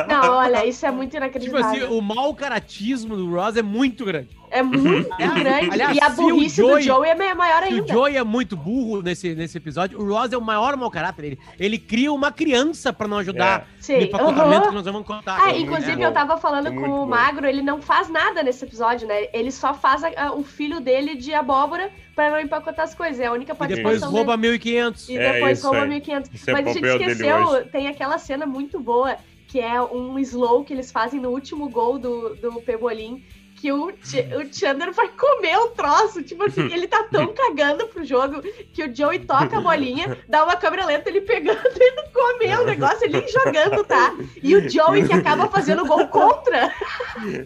Não, 0.08 0.31
olha, 0.34 0.66
isso 0.66 0.86
é 0.86 0.92
muito 0.92 1.12
Tipo 1.12 1.24
inacreditável. 1.24 1.86
assim, 1.86 1.94
o 1.94 2.02
mau 2.02 2.34
caratismo 2.36 3.16
do 3.16 3.30
Ross 3.34 3.56
é 3.56 3.62
muito 3.62 4.04
grande. 4.06 4.30
É 4.51 4.62
muito 4.63 5.10
grande. 5.18 5.69
Aliás, 5.72 5.98
e 5.98 6.01
a 6.04 6.10
burrice 6.10 6.56
Joey- 6.57 6.81
do 6.81 6.81
Joey 6.81 7.10
é 7.12 7.34
maior 7.34 7.63
Se 7.63 7.69
o 7.74 7.75
ainda. 7.75 7.94
Joey 7.94 8.18
é 8.18 8.24
muito 8.24 8.57
burro 8.57 9.01
nesse, 9.01 9.36
nesse 9.36 9.57
episódio, 9.57 10.00
o 10.00 10.07
Ross 10.07 10.31
é 10.34 10.38
o 10.38 10.42
maior 10.42 10.75
mau 10.75 10.90
caráter 10.90 11.22
dele. 11.22 11.40
Ele 11.60 11.78
cria 11.78 12.12
uma 12.12 12.31
criança 12.31 12.92
pra 12.92 13.07
não 13.07 13.18
ajudar 13.19 13.68
no 13.78 13.84
Sim. 13.84 13.98
empacotamento 14.04 14.62
aham. 14.62 14.69
que 14.69 14.75
nós 14.75 14.86
vamos 14.86 15.06
contar. 15.06 15.38
Ah, 15.40 15.46
muito 15.48 15.62
inclusive 15.62 16.01
eu 16.01 16.12
tava 16.12 16.38
falando 16.38 16.68
É 16.68 16.72
com 16.72 16.81
o 16.90 16.98
bom. 17.00 17.06
Magro, 17.07 17.48
ele 17.48 17.62
não 17.62 17.81
faz 17.81 18.10
nada 18.10 18.42
nesse 18.44 18.63
episódio, 18.66 19.07
né? 19.07 19.28
Ele 19.34 19.51
só 19.51 19.74
faz 19.74 20.04
a- 20.04 20.12
a- 20.18 20.34
o 20.34 20.44
filho 20.44 20.80
dele 20.80 21.16
de 21.16 21.34
abóbora 21.34 21.90
pra 22.16 22.31
não 22.31 22.40
empacotar 22.40 22.86
as 22.86 22.95
coisas. 22.95 23.19
É 23.19 23.28
a 23.28 23.31
única 23.31 23.54
E 23.54 23.56
participação 23.56 24.00
depois 24.00 24.12
rouba 24.13 24.38
1.500. 24.38 25.06
dele. 25.07 25.19
E 25.19 25.22
É 25.22 25.34
depois 25.34 25.57
isso 25.60 25.68
rouba 25.68 25.84
aí. 25.84 25.90
1.500. 25.90 26.30
Esse 26.34 26.50
é 26.50 26.54
Mas 26.54 26.68
a 26.68 26.74
gente 26.74 26.86
esqueceu, 26.86 27.66
tem 27.72 27.88
aquela 27.88 28.18
cena 28.18 28.45
muito 28.45 28.80
boa, 28.80 29.16
que 29.48 29.60
é 29.60 29.81
um 29.81 30.19
slow 30.19 30.63
que 30.63 30.74
eles 30.74 30.92
fazem 30.92 31.19
no 31.19 31.30
último 31.30 31.69
gol 31.69 31.98
do, 31.98 32.36
do 32.36 32.62
Pebolim, 32.62 33.24
que 33.60 33.72
o, 33.72 33.92
Ch- 34.02 34.26
o 34.36 34.54
Chandler 34.54 34.94
vai 34.94 35.10
comer 35.10 35.58
o 35.58 35.68
troço. 35.68 36.24
Tipo 36.24 36.46
assim, 36.46 36.62
ele 36.74 36.88
tá 36.88 37.04
tão 37.04 37.34
cagando 37.34 37.86
pro 37.88 38.04
jogo 38.06 38.42
que 38.74 38.84
o 38.84 38.96
Joey 38.96 39.20
toca 39.20 39.58
a 39.58 39.62
bolinha, 39.62 40.18
dá 40.28 40.44
uma 40.44 40.56
câmera 40.56 40.86
lenta, 40.86 41.10
ele 41.10 41.22
pegando 41.22 41.60
e 41.76 41.96
não 41.96 42.06
comeu 42.12 42.62
o 42.62 42.66
negócio, 42.66 43.04
ele 43.06 43.28
jogando, 43.28 43.84
tá? 43.84 44.16
E 44.42 44.56
o 44.56 44.70
Joey 44.70 45.06
que 45.06 45.14
acaba 45.14 45.48
fazendo 45.48 45.86
gol 45.86 46.08
contra. 46.08 46.74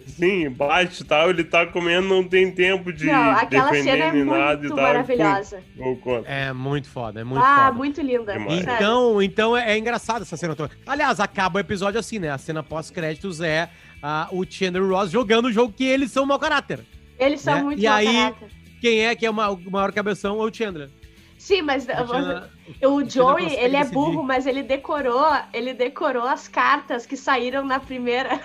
Sim, 0.06 0.50
bate 0.50 1.02
e 1.02 1.04
tal, 1.04 1.30
ele 1.30 1.44
tá 1.44 1.66
comendo, 1.66 2.08
não 2.08 2.22
tem 2.22 2.50
tempo 2.52 2.92
de 2.92 3.06
não, 3.06 3.30
aquela 3.32 3.70
defender 3.70 3.92
cena 3.92 4.04
é 4.04 4.12
nem 4.12 4.24
nada 4.24 4.54
e 4.54 4.56
muito 4.68 4.76
tal. 4.76 4.84
maravilhosa. 4.84 5.62
Gol 5.76 5.96
contra. 5.96 6.30
É 6.30 6.52
muito 6.52 6.88
foda, 6.88 7.20
é 7.20 7.24
muito 7.24 7.42
ah, 7.42 7.66
foda. 7.66 7.72
muito 7.72 8.00
linda. 8.00 8.36
Então, 8.36 9.20
então 9.20 9.56
é, 9.56 9.72
é 9.72 9.78
engraçado 9.78 10.22
essa 10.22 10.36
cena 10.36 10.54
toda. 10.54 10.70
Aliás, 10.86 11.18
acaba 11.18 11.58
o 11.58 11.60
episódio 11.60 11.98
assim, 11.98 12.18
né? 12.18 12.30
A 12.30 12.38
cena 12.38 12.62
pós-créditos 12.62 13.40
é 13.40 13.68
ah, 14.06 14.28
o 14.30 14.44
Chandler 14.44 14.82
e 14.82 14.86
o 14.86 14.90
Ross 14.90 15.10
jogando 15.10 15.46
o 15.46 15.52
jogo 15.52 15.72
que 15.72 15.82
eles 15.84 16.10
são 16.12 16.26
mau 16.26 16.38
caráter. 16.38 16.80
Eles 17.18 17.40
são 17.40 17.54
né? 17.54 17.62
muito 17.62 17.80
E 17.82 17.86
mau 17.86 17.94
aí- 17.96 18.06
caráter. 18.06 18.48
Quem 18.82 19.06
é 19.06 19.14
que 19.16 19.24
é 19.24 19.30
o 19.30 19.32
ma- 19.32 19.48
o 19.48 19.70
maior 19.70 19.90
cabeção 19.92 20.38
é 20.42 20.44
o 20.44 20.52
Chandler. 20.52 20.90
Sim, 21.38 21.62
mas 21.62 21.84
O 21.84 22.06
Chandler- 22.06 22.50
O 22.82 23.02
Joey, 23.08 23.54
ele 23.54 23.76
é 23.76 23.78
decidir. 23.80 23.94
burro, 23.94 24.22
mas 24.22 24.46
ele 24.46 24.62
decorou, 24.62 25.26
ele 25.54 25.72
decorou 25.72 26.24
as 26.24 26.48
cartas 26.48 27.06
que 27.06 27.16
saíram 27.16 27.64
na 27.64 27.80
primeira. 27.80 28.38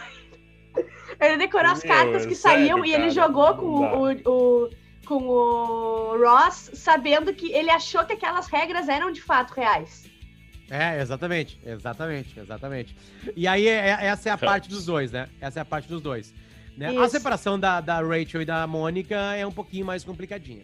ele 1.20 1.36
decorou 1.38 1.72
as 1.72 1.84
Meu, 1.84 1.94
cartas 1.94 2.24
é 2.24 2.28
que 2.28 2.36
saíam 2.36 2.86
e 2.86 2.94
ele 2.94 3.10
jogou 3.10 3.54
com 3.56 3.66
o, 3.66 4.12
o- 4.12 4.70
com 5.06 5.28
o 5.28 6.18
Ross, 6.24 6.72
sabendo 6.74 7.34
que 7.34 7.52
ele 7.52 7.70
achou 7.70 8.06
que 8.06 8.14
aquelas 8.14 8.48
regras 8.48 8.88
eram 8.88 9.12
de 9.12 9.22
fato 9.22 9.52
reais. 9.52 10.06
É, 10.70 11.02
exatamente, 11.02 11.60
exatamente, 11.66 12.40
exatamente. 12.40 12.96
E 13.36 13.48
aí, 13.48 13.68
é- 13.68 13.90
é- 13.90 14.06
essa 14.08 14.30
é 14.30 14.32
a 14.32 14.38
parte 14.38 14.70
dos 14.70 14.86
dois, 14.86 15.12
né? 15.12 15.28
Essa 15.42 15.60
é 15.60 15.62
a 15.62 15.66
parte 15.66 15.88
dos 15.88 16.02
dois. 16.02 16.34
Né? 16.78 16.96
A 16.98 17.10
separação 17.10 17.60
da, 17.60 17.82
da 17.82 18.00
Rachel 18.02 18.42
e 18.42 18.46
da 18.46 18.66
Mônica 18.66 19.16
é 19.16 19.46
um 19.46 19.52
pouquinho 19.52 19.86
mais 19.86 20.04
complicadinha. 20.04 20.62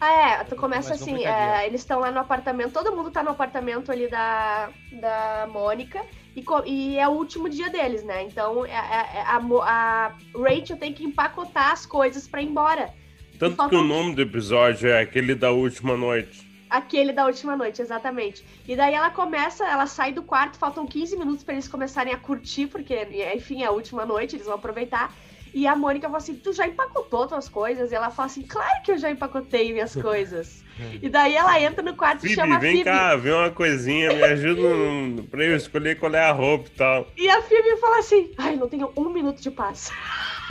Ah, 0.00 0.40
é, 0.40 0.44
tu 0.44 0.56
começa 0.56 0.88
Mais 0.90 1.00
assim, 1.00 1.24
é, 1.24 1.66
eles 1.66 1.80
estão 1.80 2.00
lá 2.00 2.10
no 2.10 2.18
apartamento, 2.18 2.72
todo 2.72 2.94
mundo 2.94 3.10
tá 3.10 3.22
no 3.22 3.30
apartamento 3.30 3.92
ali 3.92 4.08
da, 4.08 4.68
da 5.00 5.48
Mônica, 5.50 6.02
e, 6.34 6.42
co- 6.42 6.64
e 6.66 6.98
é 6.98 7.06
o 7.06 7.12
último 7.12 7.48
dia 7.48 7.70
deles, 7.70 8.02
né? 8.04 8.24
Então 8.24 8.66
é- 8.66 8.70
é- 8.70 9.18
é 9.18 9.20
a, 9.22 9.36
a 9.62 10.12
Rachel 10.36 10.76
tem 10.76 10.92
que 10.92 11.04
empacotar 11.04 11.70
as 11.70 11.86
coisas 11.86 12.26
pra 12.26 12.42
ir 12.42 12.46
embora. 12.48 12.92
Tanto 13.38 13.68
que 13.68 13.76
o 13.76 13.82
nome 13.84 14.14
do 14.14 14.22
episódio 14.22 14.88
é 14.90 15.00
aquele 15.00 15.34
da 15.34 15.52
última 15.52 15.96
noite. 15.96 16.43
Aquele 16.68 17.12
da 17.12 17.26
última 17.26 17.56
noite, 17.56 17.80
exatamente. 17.82 18.44
E 18.66 18.74
daí 18.74 18.94
ela 18.94 19.10
começa, 19.10 19.64
ela 19.64 19.86
sai 19.86 20.12
do 20.12 20.22
quarto, 20.22 20.58
faltam 20.58 20.86
15 20.86 21.16
minutos 21.16 21.44
pra 21.44 21.54
eles 21.54 21.68
começarem 21.68 22.12
a 22.12 22.18
curtir, 22.18 22.66
porque, 22.66 22.94
enfim, 23.34 23.62
é 23.62 23.66
a 23.66 23.70
última 23.70 24.04
noite, 24.04 24.34
eles 24.36 24.46
vão 24.46 24.56
aproveitar. 24.56 25.14
E 25.52 25.68
a 25.68 25.76
Mônica 25.76 26.06
fala 26.08 26.18
assim: 26.18 26.34
Tu 26.34 26.52
já 26.52 26.66
empacotou 26.66 27.28
tuas 27.28 27.48
coisas? 27.48 27.92
E 27.92 27.94
ela 27.94 28.10
fala 28.10 28.26
assim: 28.26 28.42
Claro 28.42 28.82
que 28.82 28.90
eu 28.90 28.98
já 28.98 29.08
empacotei 29.08 29.72
minhas 29.72 29.94
coisas. 29.94 30.64
e 31.00 31.08
daí 31.08 31.36
ela 31.36 31.60
entra 31.60 31.80
no 31.80 31.94
quarto 31.94 32.26
e 32.26 32.28
Phoebe, 32.28 32.34
chama 32.34 32.56
a 32.56 32.58
vem 32.58 32.72
Phoebe. 32.72 32.84
cá, 32.84 33.14
vê 33.14 33.30
uma 33.30 33.50
coisinha, 33.52 34.12
me 34.12 34.22
ajuda 34.24 34.60
no- 34.60 35.22
pra 35.28 35.44
eu 35.44 35.54
escolher 35.54 35.96
qual 35.96 36.12
é 36.12 36.24
a 36.28 36.32
roupa 36.32 36.68
e 36.68 36.72
tal. 36.72 37.06
E 37.16 37.30
a 37.30 37.40
Phoebe 37.40 37.76
fala 37.76 37.98
assim: 38.00 38.32
Ai, 38.36 38.56
não 38.56 38.68
tenho 38.68 38.92
um 38.96 39.10
minuto 39.10 39.40
de 39.40 39.50
paz. 39.52 39.92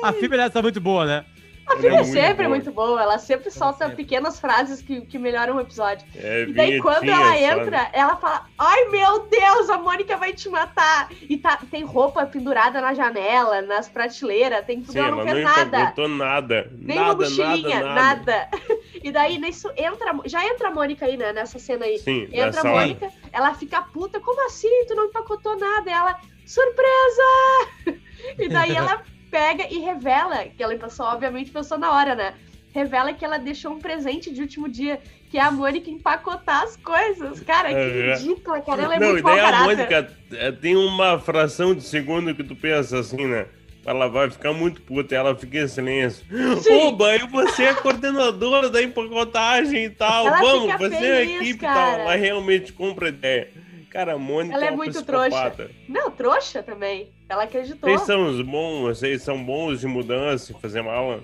a 0.03 0.13
Phoebe, 0.13 0.36
aliás, 0.36 0.53
tá 0.53 0.62
muito 0.62 0.79
boa, 0.79 1.05
né? 1.05 1.25
A 1.69 1.73
sempre 1.73 1.89
Phoebe 1.89 1.95
é 1.95 2.03
sempre 2.03 2.29
é 2.29 2.33
boa. 2.33 2.49
muito 2.49 2.71
boa. 2.71 3.01
Ela 3.01 3.17
sempre 3.19 3.51
solta 3.51 3.85
sempre. 3.85 3.95
pequenas 3.97 4.39
frases 4.39 4.81
que, 4.81 5.01
que 5.01 5.19
melhoram 5.19 5.55
o 5.57 5.59
episódio. 5.59 6.05
É, 6.15 6.43
E 6.43 6.53
daí, 6.53 6.81
quando 6.81 7.07
ela 7.07 7.38
entra, 7.38 7.89
ela 7.93 8.15
fala: 8.15 8.47
Ai 8.57 8.85
meu 8.89 9.27
Deus, 9.27 9.69
a 9.69 9.77
Mônica 9.77 10.17
vai 10.17 10.33
te 10.33 10.49
matar. 10.49 11.09
E 11.21 11.38
tá, 11.38 11.57
tem 11.69 11.83
roupa 11.83 12.25
pendurada 12.25 12.81
na 12.81 12.93
janela, 12.93 13.61
nas 13.61 13.88
prateleiras, 13.88 14.65
tem 14.65 14.81
tudo. 14.81 14.93
Sim, 14.93 14.99
ela 14.99 15.11
não 15.15 15.23
fez 15.23 15.35
não 15.35 15.43
nada. 15.43 15.77
empacotou 15.79 16.07
nada. 16.07 16.71
Nem 16.79 16.97
uma 16.97 17.07
nada, 17.07 17.23
mochilinha, 17.23 17.79
nada, 17.81 17.95
nada, 17.95 18.49
E 19.03 19.11
daí, 19.11 19.38
nisso, 19.38 19.69
entra. 19.77 20.13
Já 20.25 20.45
entra 20.45 20.69
a 20.69 20.71
Mônica 20.71 21.05
aí, 21.05 21.15
né? 21.17 21.31
Nessa 21.31 21.59
cena 21.59 21.85
aí. 21.85 21.99
Sim, 21.99 22.27
Entra 22.31 22.61
a 22.61 22.63
hora. 22.63 22.81
Mônica, 22.81 23.09
ela 23.31 23.53
fica 23.53 23.81
puta, 23.81 24.19
como 24.19 24.45
assim? 24.47 24.85
Tu 24.88 24.95
não 24.95 25.05
empacotou 25.05 25.57
nada? 25.57 25.89
Ela, 25.91 26.19
surpresa! 26.45 27.99
E 28.38 28.49
daí 28.49 28.75
ela 28.75 29.01
pega 29.29 29.67
e 29.69 29.79
revela, 29.79 30.45
que 30.45 30.62
ela 30.62 30.75
pensou, 30.75 31.05
obviamente 31.05 31.51
pensou 31.51 31.77
na 31.77 31.91
hora, 31.91 32.15
né? 32.15 32.33
Revela 32.74 33.13
que 33.13 33.25
ela 33.25 33.38
deixou 33.38 33.71
um 33.71 33.79
presente 33.79 34.31
de 34.31 34.41
último 34.41 34.69
dia, 34.69 35.00
que 35.31 35.38
é 35.38 35.41
a 35.41 35.51
Mônica 35.51 35.89
empacotar 35.89 36.63
as 36.63 36.75
coisas. 36.77 37.39
Cara, 37.41 37.69
que 37.69 37.75
É. 37.75 38.15
ridícula, 38.15 38.62
cara. 38.62 38.83
Ela 38.83 38.95
é 38.95 39.00
não, 39.00 39.09
muito 39.09 39.19
e 39.19 39.24
daí 39.24 39.39
a. 39.39 39.63
Mônica 39.63 40.12
é, 40.33 40.51
tem 40.51 40.75
uma 40.75 41.19
fração 41.19 41.74
de 41.74 41.83
segundo 41.83 42.33
que 42.36 42.43
tu 42.43 42.55
pensa 42.55 43.00
assim, 43.00 43.25
né? 43.25 43.48
Ela 43.86 44.07
vai 44.07 44.29
ficar 44.29 44.53
muito 44.53 44.81
puta, 44.81 45.15
ela 45.15 45.36
fica 45.36 45.59
em 45.59 45.67
silêncio. 45.67 46.24
Sim. 46.62 46.88
Oba, 46.88 47.15
e 47.15 47.27
você 47.27 47.63
é 47.63 47.74
coordenadora 47.74 48.69
da 48.69 48.83
empacotagem 48.83 49.86
e 49.86 49.89
tal. 49.89 50.27
Ela 50.27 50.39
Vamos, 50.39 50.77
você 50.77 50.95
é 50.95 51.12
a 51.12 51.15
feliz, 51.15 51.41
equipe 51.41 51.65
e 51.65 51.67
tal. 51.67 52.00
Ela 52.00 52.15
realmente 52.15 52.74
compra 52.74 53.09
ideia. 53.09 53.50
Cara, 53.89 54.13
a 54.13 54.17
Mônica 54.17 54.55
Ela 54.55 54.65
é 54.65 54.69
uma 54.69 54.77
muito 54.77 54.93
psicopata. 54.93 55.72
Não, 55.88 56.12
trouxa 56.12 56.62
também. 56.62 57.12
Ela 57.27 57.43
acreditou. 57.43 57.89
Vocês 57.89 58.01
são 58.01 58.29
os 58.29 58.41
bons, 58.41 58.81
vocês 59.00 59.22
são 59.24 59.43
bons 59.43 59.79
de 59.79 59.88
mudança, 59.88 60.51
em 60.51 60.60
fazer 60.60 60.81
mala. 60.81 61.24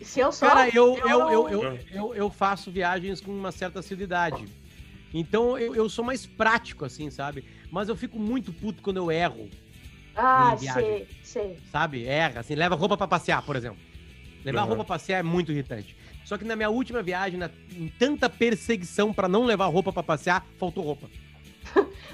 Se 0.00 0.20
eu 0.20 0.32
sou. 0.32 0.48
Cara, 0.48 0.68
eu, 0.68 0.96
eu 0.98 1.08
eu, 1.08 1.30
eu, 1.30 1.48
eu, 1.48 1.78
eu, 1.92 2.14
eu 2.14 2.30
faço 2.30 2.70
viagens 2.70 3.20
com 3.20 3.30
uma 3.30 3.52
certa 3.52 3.80
assiduidade. 3.80 4.44
Então 5.12 5.56
eu, 5.58 5.74
eu 5.74 5.88
sou 5.88 6.04
mais 6.04 6.26
prático, 6.26 6.84
assim, 6.84 7.08
sabe? 7.10 7.44
Mas 7.70 7.88
eu 7.88 7.96
fico 7.96 8.18
muito 8.18 8.52
puto 8.52 8.82
quando 8.82 8.96
eu 8.98 9.10
erro, 9.12 9.48
Ah, 10.16 10.56
sei, 10.58 11.06
sei. 11.22 11.58
sabe? 11.70 12.04
Erra, 12.04 12.40
assim, 12.40 12.54
leva 12.54 12.74
roupa 12.74 12.96
pra 12.96 13.06
passear, 13.06 13.42
por 13.42 13.54
exemplo. 13.56 13.78
Levar 14.44 14.60
Aham. 14.60 14.68
roupa 14.68 14.84
pra 14.84 14.94
passear 14.96 15.20
é 15.20 15.22
muito 15.22 15.52
irritante. 15.52 15.96
Só 16.24 16.36
que 16.36 16.44
na 16.44 16.56
minha 16.56 16.68
última 16.70 17.02
viagem, 17.02 17.38
na, 17.38 17.48
em 17.74 17.88
tanta 17.88 18.28
perseguição 18.28 19.12
pra 19.12 19.28
não 19.28 19.44
levar 19.44 19.66
roupa 19.66 19.92
pra 19.92 20.02
passear, 20.02 20.44
faltou 20.58 20.82
roupa. 20.84 21.08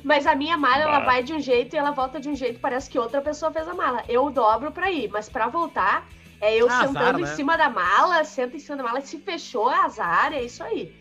Mas 0.05 0.27
a 0.27 0.35
minha 0.35 0.57
mala, 0.57 0.83
ela 0.83 1.01
vai 1.01 1.23
de 1.23 1.33
um 1.33 1.41
jeito 1.41 1.75
e 1.75 1.79
ela 1.79 1.91
volta 1.91 2.19
de 2.21 2.29
um 2.29 2.35
jeito, 2.35 2.59
parece 2.61 2.89
que 2.89 2.99
outra 2.99 3.21
pessoa 3.21 3.53
fez 3.53 3.67
a 3.69 3.75
mala. 3.75 4.03
Eu 4.09 4.31
dobro 4.31 4.71
pra 4.73 4.91
ir, 4.91 5.09
mas 5.11 5.29
pra 5.29 5.49
voltar, 5.49 6.09
é 6.41 6.57
eu 6.57 6.67
Ah, 6.69 6.87
sentando 6.87 7.01
azar, 7.01 7.19
em 7.19 7.23
né? 7.25 7.35
cima 7.35 7.57
da 7.57 7.69
mala, 7.69 8.25
senta 8.25 8.57
em 8.57 8.61
cima 8.61 8.77
da 8.79 8.83
mala, 8.85 9.01
se 9.01 9.19
fechou, 9.19 9.71
é 9.71 9.77
azar, 9.85 10.33
é 10.33 10.43
isso 10.43 10.63
aí. 10.63 10.93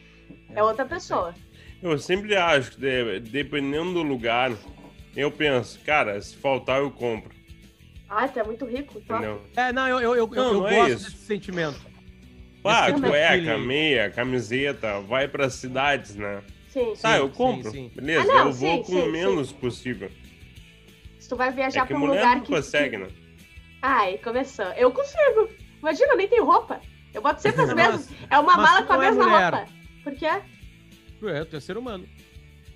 É, 0.53 0.62
outra 0.63 0.86
pessoa. 0.86 1.34
Eu 1.81 1.98
sempre 1.98 2.36
acho 2.36 2.72
que, 2.72 2.77
de- 2.81 3.19
dependendo 3.22 3.93
do 3.93 4.01
lugar, 4.03 4.51
eu 5.15 5.31
penso, 5.31 5.79
cara, 5.86 6.19
se 6.22 6.36
faltar 6.36 6.79
eu 6.79 6.91
compro. 6.91 7.31
Ai, 8.10 8.27
tu 8.27 8.39
é 8.39 8.43
muito 8.43 8.65
rico. 8.65 8.96
Top. 9.01 9.13
Entendeu? 9.13 9.41
É, 9.55 9.72
não, 9.72 9.88
eu, 9.88 10.00
eu, 10.01 10.15
eu, 10.15 10.27
Não, 10.27 10.43
eu 10.46 10.53
não 10.55 10.67
é 10.67 10.75
gosto 10.75 10.91
isso. 10.93 11.12
desse 11.12 11.25
sentimento. 11.25 11.79
Ah, 12.65 12.89
Esse 12.89 13.00
cueca, 13.00 13.58
meia, 13.58 14.10
camiseta, 14.12 15.00
vai 15.00 15.27
para 15.27 15.50
cidades, 15.50 16.15
né? 16.15 16.41
Sim. 16.95 17.01
Tá, 17.01 17.17
eu 17.17 17.27
sim, 17.27 17.33
compro. 17.33 17.71
sim. 17.71 17.91
Beleza, 17.95 18.21
Ah, 18.31 18.36
não, 18.36 18.48
eu 18.48 18.53
vou 18.53 18.77
sim, 18.77 18.83
com 18.83 19.00
o 19.00 19.03
sim, 19.05 19.12
menos 19.12 19.51
possível. 19.51 20.09
Se 21.19 21.27
tu 21.29 21.36
vai 21.36 21.51
viajar 21.51 21.83
É 21.83 21.86
pra 21.86 21.98
um 21.98 22.05
lugar 22.05 22.36
não 22.38 22.43
que. 22.43 22.51
consegue, 22.51 22.98
né? 22.98 23.07
Ai, 23.81 24.17
começou. 24.17 24.65
Eu 24.74 24.91
consigo. 24.91 25.50
Imagina, 25.79 26.13
eu 26.13 26.17
nem 26.17 26.27
tenho 26.27 26.45
roupa. 26.45 26.81
Eu 27.13 27.21
boto 27.21 27.41
sempre 27.41 27.62
as 27.62 27.67
Mas- 27.74 27.75
mesmas. 27.75 28.09
É 28.29 28.38
uma 28.39 28.55
mas 28.57 28.69
mala 28.71 28.83
com 28.86 28.93
a 28.93 28.95
é 28.95 29.00
mesma 29.00 29.24
mulher. 29.25 29.53
roupa. 29.53 29.71
Por 30.03 30.15
quê? 30.15 30.25
É, 30.25 31.43
tu 31.45 31.55
é 31.55 31.59
ser 31.59 31.77
humano. 31.77 32.05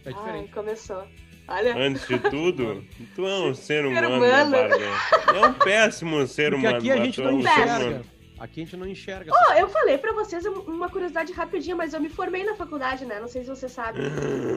É 0.05 0.10
Ai, 0.10 0.13
diferente. 0.13 0.51
começou. 0.51 1.07
Olha. 1.48 1.75
Antes 1.77 2.07
de 2.07 2.19
tudo, 2.19 2.83
tu 3.15 3.25
é 3.27 3.39
um 3.39 3.53
ser 3.55 3.86
humano, 3.86 4.07
humano. 4.07 4.22
né, 4.50 4.69
Bárbara? 4.69 5.38
É 5.38 5.45
um 5.48 5.53
péssimo 5.53 6.25
ser 6.27 6.51
Porque 6.51 6.65
humano. 6.67 6.77
aqui 6.77 6.91
a 6.91 6.98
gente 7.03 7.22
é 7.22 7.24
não 7.24 7.38
um 7.38 7.41
ser 7.41 7.50
enxerga. 7.50 8.01
Aqui 8.43 8.59
a 8.59 8.63
gente 8.65 8.75
não 8.75 8.85
enxerga. 8.85 9.31
Ó, 9.33 9.38
essas 9.51 9.59
eu 9.62 9.69
falei 9.69 9.97
pra 9.97 10.12
vocês 10.12 10.45
uma 10.45 10.89
curiosidade 10.89 11.31
rapidinha, 11.31 11.77
mas 11.77 11.93
eu 11.93 12.01
me 12.01 12.09
formei 12.09 12.43
na 12.43 12.53
faculdade, 12.55 13.05
né? 13.05 13.17
Não 13.17 13.27
sei 13.29 13.41
se 13.43 13.50
você 13.50 13.69
sabe. 13.69 14.00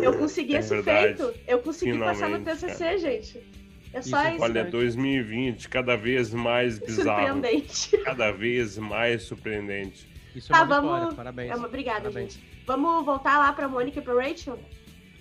Eu 0.03 0.13
consegui 0.19 0.57
É 0.57 0.59
esse 0.59 0.71
verdade. 0.71 1.15
feito. 1.17 1.33
Eu 1.47 1.61
consegui 1.61 1.97
passar 1.97 2.29
no 2.29 2.39
Finalmente, 2.39 2.67
TCC, 2.67 2.99
gente. 2.99 3.47
É 3.93 4.03
só 4.03 4.21
Isso, 4.25 4.33
isso. 4.35 4.43
Olha, 4.43 4.65
né? 4.65 4.71
2020, 4.71 5.69
cada 5.69 5.97
vez 5.97 6.35
mais 6.35 6.81
bizarro. 6.81 7.29
Surpreendente. 7.29 7.97
Cada 8.03 8.33
vez 8.33 8.77
mais 8.77 9.23
surpreendente. 9.23 10.09
Isso 10.35 10.49
Tá, 10.49 10.59
é 10.59 10.63
uma 10.63 10.81
vamos- 10.81 11.15
parabéns. 11.15 11.53
É 11.53 11.55
uma 11.55 11.69
obrigada, 11.69 12.01
Parabéns. 12.01 12.33
gente. 12.35 12.63
Vamos 12.67 13.05
voltar 13.07 13.39
lá 13.39 13.53
pra 13.53 13.69
Mônica 13.69 14.01
e 14.01 14.03
pra 14.03 14.15
Rachel? 14.15 14.59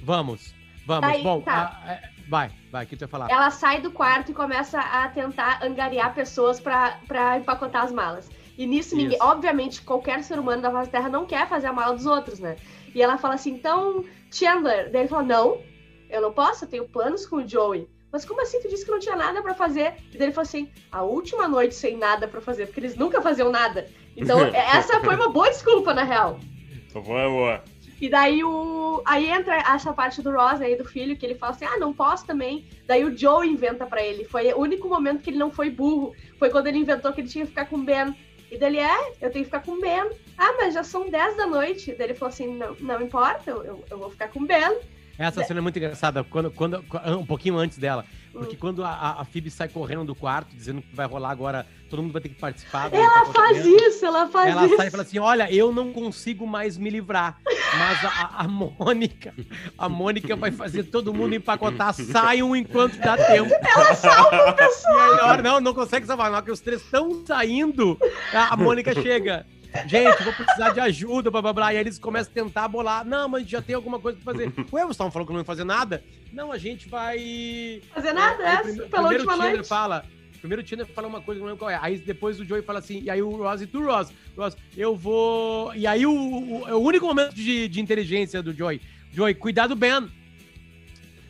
Vamos, 0.02 0.56
vamos. 0.88 1.08
Aí, 1.08 1.22
Bom, 1.22 1.40
tá. 1.42 1.80
a- 1.86 1.92
é, 1.94 2.10
vai, 2.28 2.50
vai, 2.72 2.84
o 2.84 2.88
que 2.88 2.98
tu 2.98 3.02
ia 3.04 3.08
falar? 3.08 3.30
Ela 3.30 3.52
sai 3.52 3.80
do 3.80 3.92
quarto 3.92 4.32
e 4.32 4.34
começa 4.34 4.80
a 4.80 5.08
tentar 5.10 5.64
angariar 5.64 6.16
pessoas 6.16 6.60
pra 6.60 6.98
empacotar 7.40 7.84
as 7.84 7.92
malas. 7.92 8.28
E 8.58 8.66
nisso, 8.66 8.96
ninguém, 8.96 9.18
obviamente, 9.22 9.82
qualquer 9.82 10.24
ser 10.24 10.40
humano 10.40 10.62
da 10.62 10.72
face 10.72 10.90
da 10.90 11.00
Terra 11.00 11.10
não 11.10 11.26
quer 11.26 11.48
fazer 11.48 11.68
a 11.68 11.74
mala 11.74 11.94
dos 11.94 12.06
outros, 12.06 12.40
né? 12.40 12.56
E 12.94 13.02
ela 13.02 13.18
fala 13.18 13.36
assim, 13.36 13.52
então, 13.52 14.06
Chandler. 14.32 14.92
Daí 14.92 15.02
ele 15.02 15.10
fala, 15.10 15.24
não, 15.24 15.62
eu 16.10 16.22
não 16.22 16.32
posso, 16.32 16.64
eu 16.64 16.70
tenho 16.70 16.88
planos 16.88 17.26
com 17.26 17.38
o 17.38 17.48
Joey. 17.48 17.88
Mas 18.12 18.24
como 18.24 18.42
assim? 18.42 18.62
Tu 18.62 18.70
disse 18.70 18.86
que 18.86 18.92
não 18.92 19.00
tinha 19.00 19.16
nada 19.16 19.42
pra 19.42 19.54
fazer. 19.54 19.96
E 20.14 20.18
daí 20.18 20.28
ele 20.28 20.32
falou 20.32 20.48
assim, 20.48 20.72
a 20.90 21.04
última 21.04 21.50
noite 21.50 21.76
sem 21.76 21.98
nada 21.98 22.30
pra 22.30 22.40
fazer, 22.40 22.68
porque 22.68 22.80
eles 22.80 22.96
nunca 22.96 23.22
faziam 23.22 23.52
nada. 23.52 23.90
Então, 24.16 24.40
essa 24.56 25.02
foi 25.02 25.16
uma 25.16 25.28
boa 25.28 25.50
desculpa, 25.50 25.94
na 25.94 26.04
real. 26.04 26.40
Então 26.88 27.04
vamos. 27.04 27.60
E 28.00 28.10
daí 28.10 28.44
o. 28.44 29.02
Aí 29.06 29.30
entra 29.30 29.56
essa 29.56 29.94
parte 29.94 30.22
do 30.22 30.32
Ross 30.32 30.62
aí, 30.62 30.78
do 30.78 30.86
filho, 30.86 31.18
que 31.18 31.26
ele 31.26 31.36
fala 31.36 31.54
assim: 31.54 31.66
ah, 31.66 31.78
não 31.78 31.94
posso 31.94 32.26
também. 32.26 32.66
Daí 32.86 33.04
o 33.04 33.18
Joe 33.18 33.48
inventa 33.48 33.86
pra 33.86 34.04
ele. 34.04 34.26
Foi 34.26 34.54
o 34.54 34.60
único 34.60 34.88
momento 34.88 35.22
que 35.22 35.30
ele 35.30 35.38
não 35.38 35.52
foi 35.52 35.70
burro. 35.70 36.14
Foi 36.38 36.50
quando 36.50 36.68
ele 36.68 36.78
inventou 36.78 37.14
que 37.14 37.22
ele 37.22 37.30
tinha 37.30 37.46
que 37.46 37.52
ficar 37.52 37.66
com 37.66 37.78
o 37.78 37.84
Ben. 37.84 38.16
E 38.52 38.58
daí 38.58 38.70
ele, 38.70 38.80
é, 38.80 39.10
eu 39.22 39.32
tenho 39.32 39.46
que 39.46 39.46
ficar 39.46 39.62
com 39.62 39.80
Ben. 39.80 40.10
Ah, 40.38 40.54
mas 40.58 40.74
já 40.74 40.84
são 40.84 41.10
10 41.10 41.38
da 41.38 41.48
noite. 41.48 41.94
Daí 41.94 42.08
ele 42.08 42.14
falou 42.14 42.34
assim: 42.34 42.56
não, 42.56 42.76
não 42.80 43.02
importa, 43.02 43.52
eu, 43.52 43.84
eu, 43.90 43.98
vou 43.98 44.10
ficar 44.10 44.28
com 44.30 44.46
Ben. 44.46 44.80
Essa 45.18 45.44
cena 45.44 45.60
é 45.60 45.62
muito 45.62 45.78
engraçada, 45.78 46.24
quando, 46.24 46.52
quando, 46.52 46.84
um 47.18 47.26
pouquinho 47.26 47.58
antes 47.58 47.78
dela. 47.78 48.06
Hum. 48.34 48.40
Porque 48.40 48.58
quando 48.58 48.84
a, 48.84 49.22
a, 49.22 49.26
Phoebe 49.26 49.50
sai 49.50 49.70
correndo 49.70 50.04
do 50.04 50.14
quarto, 50.14 50.54
dizendo 50.56 50.82
que 50.82 50.94
vai 50.94 51.06
rolar 51.06 51.32
agora, 51.32 51.66
todo 51.90 52.02
mundo 52.02 52.12
vai 52.12 52.22
ter 52.22 52.30
que 52.30 52.36
participar. 52.36 52.94
Ela 52.94 53.26
faz 53.28 53.66
isso, 53.66 54.06
ela 54.06 54.28
faz 54.28 54.52
Ela 54.52 54.66
isso. 54.66 54.76
sai 54.76 54.88
e 54.88 54.92
fala 54.92 55.04
assim: 55.04 55.20
olha, 55.20 55.52
eu 55.52 55.72
não 55.72 55.94
consigo 55.94 56.46
mais 56.46 56.78
me 56.78 56.90
livrar. 56.90 57.38
Mas 57.78 58.06
a, 58.06 58.44
a- 58.44 58.48
Mônica, 58.48 59.34
a 59.78 59.88
Mônica 59.90 60.36
vai 60.36 60.52
fazer 60.52 60.84
todo 60.84 61.14
mundo 61.14 61.34
empacotar, 61.34 61.94
saiam 61.94 62.56
enquanto 62.56 62.98
dá 62.98 63.18
tempo. 63.18 63.52
Ela 63.54 63.96
salva 63.96 64.50
o 64.50 64.54
pessoal. 64.54 65.00
Aí, 65.00 65.20
hora, 65.22 65.42
não, 65.42 65.60
não 65.62 65.74
consegue 65.74 66.06
salvar. 66.06 66.32
Hora 66.32 66.42
que 66.42 66.52
os 66.52 66.60
três 66.60 66.82
estão 66.82 67.26
saindo, 67.26 67.98
a 68.34 68.56
Mônica 68.58 68.94
chega. 69.02 69.46
Gente, 69.88 70.24
vou 70.24 70.34
precisar 70.34 70.70
de 70.72 70.80
ajuda, 70.80 71.30
blá 71.32 71.42
blá 71.42 71.54
blá. 71.54 71.74
E 71.74 71.78
aí 71.78 71.84
eles 71.84 72.00
começam 72.00 72.32
a 72.32 72.34
tentar 72.34 72.68
bolar. 72.68 73.06
Não, 73.06 73.28
mas 73.30 73.48
já 73.48 73.62
tem 73.62 73.76
alguma 73.76 74.00
coisa 74.00 74.18
pra 74.24 74.34
fazer. 74.34 74.46
Ué, 74.58 74.82
vocês 74.82 74.92
estavam 74.92 75.12
falando 75.12 75.28
que 75.28 75.34
não 75.34 75.40
ia 75.42 75.46
fazer 75.46 75.64
nada? 75.64 76.04
Não, 76.32 76.52
a 76.52 76.58
gente 76.58 76.88
vai. 76.90 77.82
Fazer 77.94 78.14
nada, 78.14 78.44
é, 78.44 78.58
prime- 78.58 78.78
pela 78.78 78.90
primeiro 78.90 79.16
última 79.24 79.34
o 79.34 79.36
Chandler 79.38 79.54
noite. 79.56 79.68
fala. 79.68 80.06
Primeiro 80.40 80.62
o 80.64 80.68
Chandler 80.68 80.88
fala 80.88 81.08
uma 81.08 81.22
coisa, 81.22 81.40
não 81.40 81.48
lembro 81.48 81.60
qual 81.60 81.72
é. 81.72 81.80
Aí 81.82 81.98
depois 81.98 82.40
o 82.40 82.46
Joey 82.46 82.62
fala 82.62 82.80
assim, 82.80 83.02
e 83.02 83.10
aí 83.10 83.22
o 83.22 83.30
Ross 83.32 83.62
e 83.62 83.68
tu, 83.68 83.84
Ross, 83.84 84.12
Ross, 84.38 84.56
eu 84.78 84.96
vou. 84.96 85.74
E 85.76 85.88
aí 85.88 86.06
o, 86.06 86.12
o, 86.14 86.68
é 86.68 86.74
o 86.74 86.80
único 86.80 87.06
momento 87.06 87.34
de, 87.34 87.68
de 87.68 87.82
inteligência 87.82 88.44
do 88.44 88.54
Joey. 88.54 88.80
Joey, 89.12 89.34
cuidado, 89.34 89.76
Ben. 89.76 90.08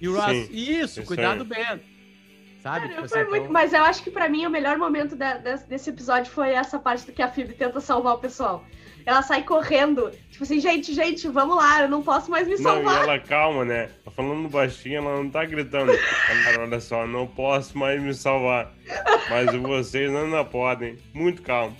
E 0.02 0.08
o 0.08 0.16
Ross, 0.16 0.32
Sim, 0.32 0.50
isso, 0.52 1.00
isso 1.00 1.04
cuidado, 1.04 1.42
aí. 1.44 1.48
Ben. 1.78 1.95
Sabe? 2.66 2.80
Cara, 2.80 2.90
Tipo 2.94 3.06
assim, 3.06 3.20
muito- 3.26 3.36
então- 3.36 3.52
Mas 3.52 3.74
eu 3.74 3.84
acho 3.84 4.02
que 4.02 4.10
pra 4.10 4.28
mim 4.28 4.44
o 4.48 4.50
melhor 4.50 4.76
momento 4.80 5.16
da- 5.16 5.38
desse, 5.38 5.92
episódio 5.92 6.32
foi 6.32 6.50
essa 6.50 6.80
parte 6.80 7.06
do 7.06 7.12
que 7.12 7.22
a 7.22 7.28
Phoebe 7.32 7.54
tenta 7.54 7.80
salvar 7.80 8.16
o 8.16 8.18
pessoal. 8.18 8.66
Ela 9.06 9.22
sai 9.22 9.44
correndo, 9.44 10.10
tipo 10.32 10.44
assim, 10.44 10.60
gente, 10.60 10.92
gente, 10.92 11.28
vamos 11.28 11.56
lá, 11.58 11.84
eu 11.84 11.88
não 11.88 12.02
posso 12.02 12.32
mais 12.32 12.48
me 12.48 12.56
Não, 12.56 12.60
e 12.60 12.64
salvar. 12.64 13.04
ela 13.04 13.20
calma, 13.20 13.64
né? 13.64 13.92
Tá 14.04 14.10
falando 14.10 14.50
baixinho, 14.50 14.98
ela 14.98 15.16
não 15.18 15.30
tá 15.30 15.46
gritando. 15.46 15.92
Cara, 15.96 16.62
olha 16.64 16.80
só, 16.80 17.06
não 17.06 17.28
posso 17.28 17.78
mais 17.78 18.02
me 18.02 18.16
salvar. 18.16 18.74
Mas 19.30 19.56
vocês 19.62 20.10
ainda 20.16 20.44
podem. 20.44 20.98
Muito 21.14 21.44
calmo. 21.44 21.78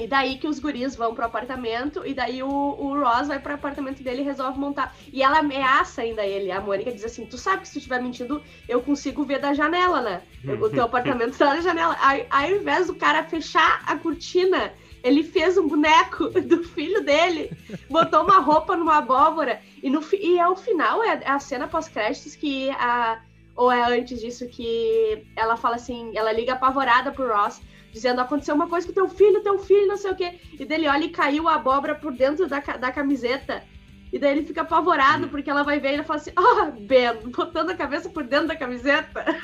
E 0.00 0.06
daí 0.06 0.38
que 0.38 0.48
os 0.48 0.58
guris 0.58 0.96
vão 0.96 1.14
pro 1.14 1.26
apartamento, 1.26 2.06
e 2.06 2.14
daí 2.14 2.42
o, 2.42 2.48
o 2.48 2.98
Ross 2.98 3.28
vai 3.28 3.38
pro 3.38 3.54
apartamento 3.54 4.02
dele 4.02 4.22
e 4.22 4.24
resolve 4.24 4.58
montar. 4.58 4.96
E 5.12 5.22
ela 5.22 5.40
ameaça 5.40 6.00
ainda 6.00 6.24
ele. 6.24 6.50
A 6.50 6.58
Mônica 6.58 6.90
diz 6.90 7.04
assim: 7.04 7.26
Tu 7.26 7.36
sabe 7.36 7.62
que 7.62 7.68
se 7.68 7.74
tu 7.74 7.78
estiver 7.78 8.02
mentindo, 8.02 8.42
eu 8.66 8.80
consigo 8.80 9.24
ver 9.24 9.40
da 9.40 9.52
janela, 9.52 10.00
né? 10.00 10.22
O 10.58 10.70
teu 10.70 10.84
apartamento 10.88 11.36
tá 11.36 11.54
na 11.54 11.60
janela. 11.60 11.96
Aí, 12.00 12.26
ao 12.30 12.50
invés 12.50 12.86
do 12.86 12.94
cara 12.94 13.24
fechar 13.24 13.82
a 13.86 13.94
cortina, 13.96 14.72
ele 15.02 15.22
fez 15.22 15.58
um 15.58 15.68
boneco 15.68 16.28
do 16.40 16.64
filho 16.64 17.04
dele, 17.04 17.50
botou 17.88 18.22
uma 18.22 18.40
roupa 18.40 18.76
numa 18.76 18.96
abóbora. 18.96 19.60
E, 19.82 19.90
no, 19.90 20.02
e 20.14 20.40
ao 20.40 20.56
final 20.56 21.04
é 21.04 21.20
a 21.26 21.38
cena 21.38 21.68
pós-créditos 21.68 22.34
que 22.36 22.70
a, 22.70 23.20
ou 23.54 23.70
é 23.70 23.98
antes 23.98 24.20
disso 24.20 24.46
que 24.48 25.26
ela 25.36 25.56
fala 25.56 25.76
assim, 25.76 26.12
ela 26.16 26.32
liga 26.32 26.54
apavorada 26.54 27.12
pro 27.12 27.28
Ross, 27.28 27.60
dizendo 27.92 28.20
aconteceu 28.20 28.54
uma 28.54 28.68
coisa 28.68 28.86
com 28.86 28.92
teu 28.92 29.08
filho, 29.08 29.42
teu 29.42 29.58
filho, 29.58 29.86
não 29.86 29.96
sei 29.96 30.10
o 30.10 30.16
quê. 30.16 30.38
E 30.58 30.64
dele 30.64 30.88
olha 30.88 31.04
e 31.04 31.10
caiu 31.10 31.48
a 31.48 31.54
abóbora 31.54 31.94
por 31.94 32.12
dentro 32.12 32.46
da, 32.46 32.60
da 32.60 32.92
camiseta. 32.92 33.62
E 34.12 34.18
daí 34.18 34.32
ele 34.32 34.46
fica 34.46 34.62
apavorado, 34.62 35.28
porque 35.28 35.48
ela 35.48 35.62
vai 35.62 35.78
ver 35.78 35.90
e 35.90 35.94
ele 35.94 36.02
fala 36.02 36.18
assim, 36.18 36.32
ah, 36.34 36.72
Ben, 36.80 37.14
botando 37.30 37.70
a 37.70 37.76
cabeça 37.76 38.08
por 38.08 38.24
dentro 38.24 38.48
da 38.48 38.56
camiseta. 38.56 39.24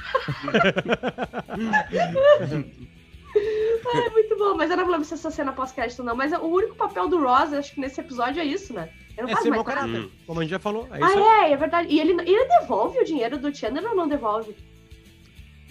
Ah, 3.88 3.98
é 3.98 4.10
muito 4.10 4.36
bom, 4.38 4.54
mas 4.56 4.70
eu 4.70 4.76
não 4.78 4.88
lembro 4.88 5.04
se 5.04 5.12
essa 5.14 5.30
cena 5.30 5.52
pós-crédito 5.52 6.02
não. 6.02 6.16
Mas 6.16 6.32
o 6.32 6.46
único 6.46 6.74
papel 6.74 7.06
do 7.08 7.20
Ross, 7.22 7.52
acho 7.52 7.74
que 7.74 7.80
nesse 7.80 8.00
episódio 8.00 8.40
é 8.40 8.44
isso, 8.44 8.72
né? 8.72 8.88
Ele 9.16 9.22
não 9.22 9.28
É 9.28 9.32
faz 9.32 9.42
ser 9.42 9.50
mais 9.50 9.58
mau 9.58 9.64
caráter, 9.64 10.00
Hum. 10.00 10.10
como 10.26 10.40
a 10.40 10.42
gente 10.42 10.50
já 10.52 10.58
falou. 10.58 10.88
É. 10.90 10.98
Ah, 11.02 11.46
é, 11.46 11.52
é 11.52 11.56
verdade. 11.56 11.88
E 11.90 12.00
ele, 12.00 12.12
ele 12.12 12.44
devolve 12.60 12.98
o 12.98 13.04
dinheiro 13.04 13.38
do 13.38 13.54
Chandler 13.54 13.84
ou 13.90 13.94
não 13.94 14.08
devolve? 14.08 14.56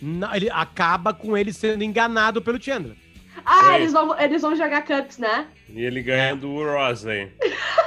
Não, 0.02 0.34
ele 0.36 0.50
acaba 0.50 1.14
com 1.14 1.38
ele 1.38 1.54
sendo 1.54 1.84
enganado 1.84 2.42
pelo 2.42 2.62
Chandler. 2.62 2.96
Ah, 3.46 3.78
eles 3.78 3.94
vão, 3.94 4.20
eles 4.20 4.42
vão 4.42 4.56
jogar 4.56 4.84
cups, 4.84 5.18
né? 5.18 5.48
E 5.70 5.84
ele 5.84 6.02
ganha 6.02 6.36
do 6.36 6.64
Ross 6.64 7.06
aí. 7.08 7.32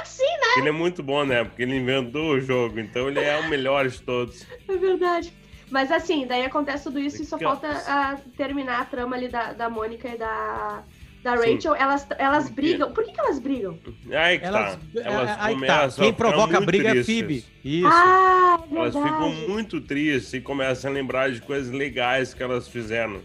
Sim, 0.05 0.23
né? 0.23 0.57
Ele 0.57 0.69
é 0.69 0.71
muito 0.71 1.01
bom, 1.03 1.25
né? 1.25 1.43
Porque 1.43 1.63
ele 1.63 1.75
inventou 1.77 2.31
o 2.31 2.41
jogo, 2.41 2.79
então 2.79 3.07
ele 3.07 3.19
é 3.19 3.39
o 3.39 3.49
melhor 3.49 3.87
de 3.87 4.01
todos. 4.01 4.45
É 4.67 4.77
verdade. 4.77 5.33
Mas 5.69 5.91
assim, 5.91 6.25
daí 6.25 6.43
acontece 6.45 6.85
tudo 6.85 6.99
isso 6.99 7.21
e 7.21 7.25
só 7.25 7.37
Cups. 7.37 7.47
falta 7.47 7.83
ah, 7.87 8.17
terminar 8.35 8.81
a 8.81 8.85
trama 8.85 9.15
ali 9.15 9.27
da, 9.27 9.53
da 9.53 9.69
Mônica 9.69 10.07
e 10.07 10.17
da, 10.17 10.83
da 11.23 11.37
Sim. 11.37 11.53
Rachel. 11.55 11.75
Elas, 11.75 12.07
elas 12.17 12.43
Por 12.45 12.55
quê? 12.55 12.61
brigam. 12.61 12.91
Por 12.93 13.03
que, 13.03 13.11
que 13.11 13.19
elas 13.19 13.39
brigam? 13.39 13.77
Aí 14.11 14.39
que 14.39 14.45
Elas, 14.45 14.75
tá. 14.75 14.79
é, 14.95 15.01
Elas 15.03 15.29
aí 15.39 15.47
que 15.47 15.53
começam 15.59 15.89
tá. 15.89 16.03
Quem 16.03 16.13
provoca 16.13 16.61
briga 16.61 16.87
é 16.87 16.91
a 16.91 16.93
tristes. 16.93 17.15
Phoebe. 17.15 17.45
Isso. 17.63 17.87
Ah, 17.87 18.59
é 18.71 18.75
Elas 18.75 18.95
ficam 18.95 19.29
muito 19.47 19.81
tristes 19.81 20.33
e 20.33 20.41
começam 20.41 20.89
a 20.89 20.93
lembrar 20.93 21.31
de 21.31 21.41
coisas 21.41 21.71
legais 21.73 22.33
que 22.33 22.41
elas 22.43 22.67
fizeram. 22.67 23.21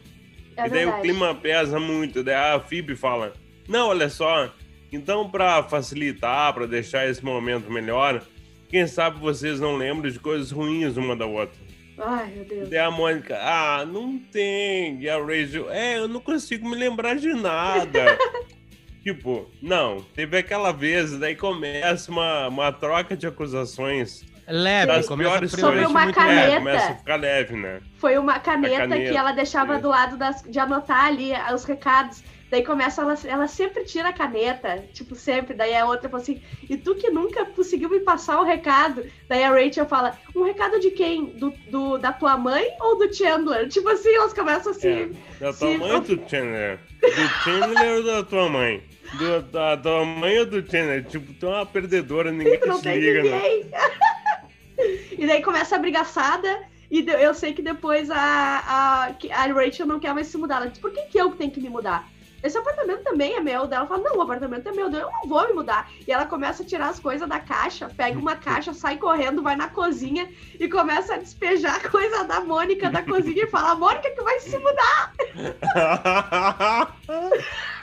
É 0.56 0.66
e 0.66 0.70
daí 0.70 0.70
verdade. 0.70 0.98
o 0.98 1.02
clima 1.02 1.34
pesa 1.34 1.78
muito. 1.80 2.22
Daí 2.22 2.34
a 2.34 2.60
Phoebe 2.60 2.96
fala: 2.96 3.32
Não, 3.68 3.88
olha 3.88 4.08
só. 4.08 4.50
Então, 4.92 5.28
pra 5.28 5.62
facilitar, 5.64 6.52
pra 6.54 6.66
deixar 6.66 7.08
esse 7.08 7.24
momento 7.24 7.68
melhor, 7.70 8.22
quem 8.68 8.86
sabe 8.86 9.18
vocês 9.18 9.58
não 9.58 9.76
lembram 9.76 10.08
de 10.10 10.20
coisas 10.20 10.52
ruins 10.52 10.96
uma 10.96 11.16
da 11.16 11.26
outra. 11.26 11.63
Ai, 11.98 12.26
meu 12.34 12.42
E 12.42 12.46
Deus. 12.46 12.68
daí 12.68 12.78
a 12.78 12.90
Mônica: 12.90 13.36
Ah, 13.40 13.84
não 13.86 14.18
tem. 14.18 15.00
E 15.00 15.08
a 15.08 15.18
Rachel: 15.18 15.70
É, 15.70 15.98
eu 15.98 16.08
não 16.08 16.20
consigo 16.20 16.68
me 16.68 16.74
lembrar 16.76 17.16
de 17.16 17.32
nada. 17.34 18.18
tipo, 19.02 19.50
não. 19.62 20.00
Teve 20.14 20.38
aquela 20.38 20.72
vez, 20.72 21.16
daí 21.18 21.36
começa 21.36 22.10
uma, 22.10 22.48
uma 22.48 22.72
troca 22.72 23.16
de 23.16 23.26
acusações. 23.26 24.22
Leve, 24.46 24.86
Das 24.92 25.06
começa 25.08 25.30
piores 25.30 25.50
Sobre 25.52 25.86
uma 25.86 26.02
muito 26.02 26.14
caneta. 26.14 26.52
É, 26.52 26.58
começa 26.58 26.90
a 26.92 26.94
ficar 26.96 27.16
leve, 27.16 27.56
né? 27.56 27.80
Foi 27.96 28.18
uma 28.18 28.38
caneta, 28.38 28.76
caneta, 28.76 29.10
que 29.10 29.16
ela 29.16 29.32
deixava 29.32 29.72
isso. 29.74 29.82
do 29.82 29.88
lado 29.88 30.16
das, 30.18 30.42
de 30.42 30.58
anotar 30.58 31.06
ali 31.06 31.32
os 31.54 31.64
recados. 31.64 32.22
Daí 32.50 32.62
começa, 32.62 33.02
ela, 33.02 33.14
ela 33.24 33.48
sempre 33.48 33.84
tira 33.84 34.08
a 34.10 34.12
caneta, 34.12 34.88
tipo, 34.92 35.14
sempre. 35.14 35.54
Daí 35.54 35.74
a 35.74 35.86
outra 35.86 36.08
fala 36.08 36.22
assim, 36.22 36.40
e 36.68 36.76
tu 36.76 36.94
que 36.94 37.10
nunca 37.10 37.44
conseguiu 37.46 37.88
me 37.90 38.00
passar 38.00 38.40
o 38.40 38.44
recado? 38.44 39.04
Daí 39.28 39.42
a 39.42 39.50
Rachel 39.50 39.86
fala, 39.86 40.18
um 40.34 40.44
recado 40.44 40.78
de 40.78 40.90
quem? 40.90 41.26
Do, 41.36 41.50
do- 41.68 41.98
da 41.98 42.12
tua 42.12 42.36
mãe 42.36 42.64
ou 42.80 42.98
do 42.98 43.12
Chandler? 43.12 43.68
Tipo 43.68 43.88
assim, 43.88 44.14
elas 44.14 44.32
começam 44.32 44.72
assim. 44.72 45.12
Da 45.40 45.52
tua 45.52 45.68
Sim. 45.68 45.78
mãe 45.78 45.92
ou 45.92 46.00
do 46.00 46.28
Chandler? 46.28 46.78
Do 47.02 47.42
Chandler 47.42 47.96
ou 47.96 48.04
da 48.04 48.22
tua 48.22 48.48
mãe? 48.48 48.82
Do, 49.12 49.42
da 49.42 49.76
tua 49.76 50.04
mãe 50.04 50.38
ou 50.38 50.46
do 50.46 50.60
Chandler? 50.60 51.04
Tipo, 51.04 51.32
tu 51.34 51.46
é 51.46 51.48
uma 51.50 51.66
perdedora, 51.66 52.30
ninguém 52.30 52.60
não 52.66 52.80
te 52.80 52.88
liga, 52.88 53.22
né? 53.24 53.42
ninguém. 53.42 53.70
e 55.18 55.26
daí 55.26 55.42
começa 55.42 55.76
a 55.76 55.78
brigaçada. 55.78 56.48
E 56.90 57.04
eu 57.08 57.34
sei 57.34 57.52
que 57.52 57.62
depois 57.62 58.10
a, 58.10 58.16
a, 58.16 59.04
a 59.06 59.46
Rachel 59.52 59.86
não 59.86 59.98
quer 59.98 60.14
mais 60.14 60.28
se 60.28 60.36
mudar. 60.38 60.56
Ela 60.56 60.70
diz, 60.70 60.78
por 60.78 60.92
que, 60.92 61.02
que 61.02 61.18
eu 61.20 61.32
tenho 61.32 61.50
que 61.50 61.60
me 61.60 61.68
mudar? 61.68 62.13
Esse 62.44 62.58
apartamento 62.58 63.02
também 63.02 63.34
é 63.34 63.40
meu. 63.40 63.66
Daí 63.66 63.78
ela 63.78 63.86
fala, 63.88 64.02
não, 64.02 64.18
o 64.18 64.20
apartamento 64.20 64.68
é 64.68 64.72
meu, 64.72 64.90
eu 64.90 65.10
não 65.10 65.26
vou 65.26 65.48
me 65.48 65.54
mudar. 65.54 65.90
E 66.06 66.12
ela 66.12 66.26
começa 66.26 66.62
a 66.62 66.66
tirar 66.66 66.90
as 66.90 67.00
coisas 67.00 67.26
da 67.26 67.40
caixa, 67.40 67.88
pega 67.88 68.18
uma 68.18 68.36
caixa, 68.36 68.74
sai 68.74 68.98
correndo, 68.98 69.42
vai 69.42 69.56
na 69.56 69.68
cozinha 69.68 70.28
e 70.60 70.68
começa 70.68 71.14
a 71.14 71.16
despejar 71.16 71.80
coisa 71.90 72.22
da 72.24 72.42
Mônica 72.42 72.90
da 72.90 73.02
cozinha 73.02 73.44
e 73.44 73.46
fala, 73.46 73.70
a 73.70 73.74
Mônica 73.74 74.10
que 74.10 74.22
vai 74.22 74.40
se 74.40 74.58
mudar. 74.58 75.14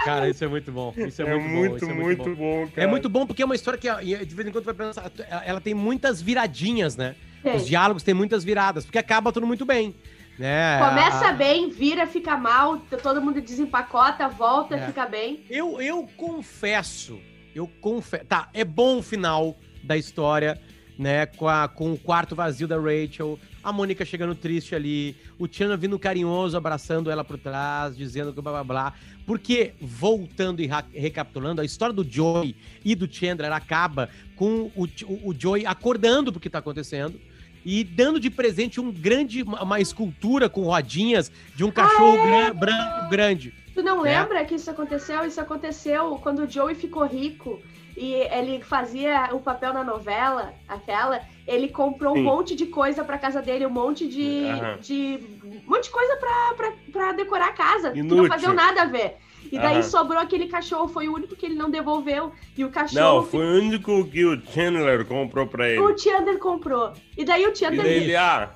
Cara, 0.06 0.30
isso 0.30 0.44
é 0.44 0.48
muito 0.48 0.72
bom. 0.72 0.94
Isso 0.96 1.24
é, 1.24 1.26
É 1.26 1.36
muito, 1.36 1.44
bom. 1.44 1.56
muito, 1.56 1.76
isso 1.78 1.90
é 1.90 1.94
muito 1.94 2.24
bom. 2.24 2.36
bom, 2.36 2.68
cara. 2.68 2.84
É 2.84 2.88
muito 2.88 3.10
bom 3.10 3.26
porque 3.26 3.42
é 3.42 3.46
uma 3.46 3.56
história 3.56 3.80
que 3.80 3.88
e 3.88 4.26
de 4.26 4.36
vez 4.36 4.48
em 4.48 4.52
quando 4.52 4.66
vai 4.66 4.74
pensar. 4.74 5.12
Ela 5.46 5.60
tem 5.60 5.74
muitas 5.74 6.22
viradinhas, 6.22 6.96
né? 6.96 7.16
Tem. 7.42 7.56
Os 7.56 7.66
diálogos 7.66 8.04
têm 8.04 8.14
muitas 8.14 8.44
viradas, 8.44 8.86
porque 8.86 9.00
acaba 9.00 9.32
tudo 9.32 9.48
muito 9.48 9.66
bem. 9.66 9.96
Né? 10.42 10.80
Começa 10.80 11.28
A- 11.30 11.34
bem, 11.34 11.70
vira, 11.70 12.08
fica 12.08 12.36
mal, 12.36 12.80
todo 13.04 13.22
mundo 13.22 13.40
desempacota, 13.40 14.28
volta, 14.28 14.76
É. 14.76 14.88
fica 14.88 15.06
bem. 15.06 15.46
Eu, 15.48 15.80
eu 15.80 16.10
confesso, 16.18 17.20
eu 17.54 17.68
confesso. 17.80 18.26
Tá, 18.26 18.50
é 18.52 18.66
bom 18.66 18.98
o 18.98 19.04
final 19.04 19.56
da 19.84 19.96
história, 19.96 20.60
né? 20.98 21.28
Com, 21.28 21.48
a- 21.48 21.68
com 21.68 21.94
o 21.94 21.98
quarto 21.98 22.36
vazio 22.36 22.68
da 22.68 22.76
Rachel, 22.76 23.38
a 23.64 23.72
Mônica 23.72 24.04
chegando 24.04 24.34
triste 24.34 24.74
ali, 24.74 25.16
o 25.38 25.48
Tiana 25.48 25.78
vindo 25.78 26.00
carinhoso, 26.00 26.58
abraçando 26.58 27.12
ela 27.12 27.24
por 27.24 27.38
trás, 27.38 27.96
dizendo 27.96 28.34
que 28.34 28.42
blá 28.42 28.52
blá 28.52 28.64
blá. 28.64 28.94
Porque, 29.28 29.74
voltando 29.80 30.60
e 30.64 30.70
recapitulando, 30.96 31.62
a 31.62 31.64
história 31.66 31.94
do 31.94 32.04
Joey 32.04 32.56
e 32.84 32.96
do 32.96 33.08
Chandler 33.14 33.52
acaba 33.54 34.10
com 34.36 34.72
o, 34.76 34.86
o, 35.06 35.30
o 35.30 35.36
Joey 35.38 35.68
acordando 35.68 36.32
pro 36.32 36.42
que 36.42 36.50
tá 36.50 36.58
acontecendo. 36.58 37.22
E 37.66 37.84
dando 37.84 38.20
de 38.20 38.30
presente 38.30 38.80
um 38.82 38.92
grande, 38.92 39.44
uma, 39.44 39.80
escultura 39.80 40.50
com 40.50 40.62
rodinhas 40.64 41.32
de 41.56 41.64
um 41.64 41.72
cachorro 41.72 42.18
gran- 42.26 42.54
branco 42.54 43.10
grande. 43.10 43.54
Tu 43.74 43.82
não 43.84 44.06
É. 44.06 44.20
lembra 44.20 44.44
que 44.46 44.56
isso 44.56 44.70
aconteceu? 44.70 45.26
Isso 45.26 45.40
aconteceu 45.40 46.20
quando 46.24 46.40
o 46.44 46.50
Joey 46.50 46.76
ficou 46.76 47.06
rico 47.06 47.62
e 47.96 48.14
ele 48.14 48.62
fazia 48.62 49.30
o 49.34 49.40
papel 49.40 49.74
na 49.74 49.84
novela, 49.84 50.54
aquela. 50.68 51.22
Ele 51.48 51.68
comprou 51.70 52.14
um 52.14 52.18
Sim. 52.18 52.24
monte 52.24 52.56
de 52.56 52.66
coisa 52.66 53.04
pra 53.04 53.18
casa 53.18 53.42
dele, 53.42 53.66
um 53.66 53.70
monte 53.70 54.08
de. 54.08 54.46
Aham. 54.46 54.78
de 54.82 55.20
um 55.44 55.70
monte 55.70 55.84
de 55.86 55.90
coisa 55.90 56.16
pra, 56.18 56.54
pra, 56.56 56.74
pra 56.92 57.12
decorar 57.14 57.48
a 57.50 57.54
casa. 57.54 57.92
Que 57.92 58.02
não 58.04 58.16
Inútil. 58.18 58.28
faziam 58.32 58.54
nada 58.54 58.82
a 58.84 58.86
ver. 58.86 59.18
E 59.52 59.60
daí 59.60 59.74
Aham. 59.76 59.84
sobrou 59.84 60.20
aquele 60.20 60.48
cachorro, 60.48 60.88
foi 60.88 61.10
o 61.10 61.14
único 61.14 61.36
que 61.36 61.46
ele 61.46 61.56
não 61.56 61.70
devolveu. 61.70 62.32
E 62.58 62.64
o 62.64 62.70
cachorro. 62.70 63.18
Não, 63.18 63.24
foi 63.26 63.46
o 63.46 63.58
único 63.60 64.06
que 64.06 64.24
o 64.24 64.42
Chandler 64.46 65.06
comprou 65.06 65.46
pra 65.46 65.70
ele. 65.70 65.80
O 65.82 65.98
Chandler 65.98 66.38
comprou. 66.40 66.94
E 67.18 67.26
daí 67.26 67.46
o 67.46 67.52
E 67.52 67.56
Chandler. 67.56 67.84
daí 67.84 67.98
ele, 67.98 68.16
ah, 68.16 68.50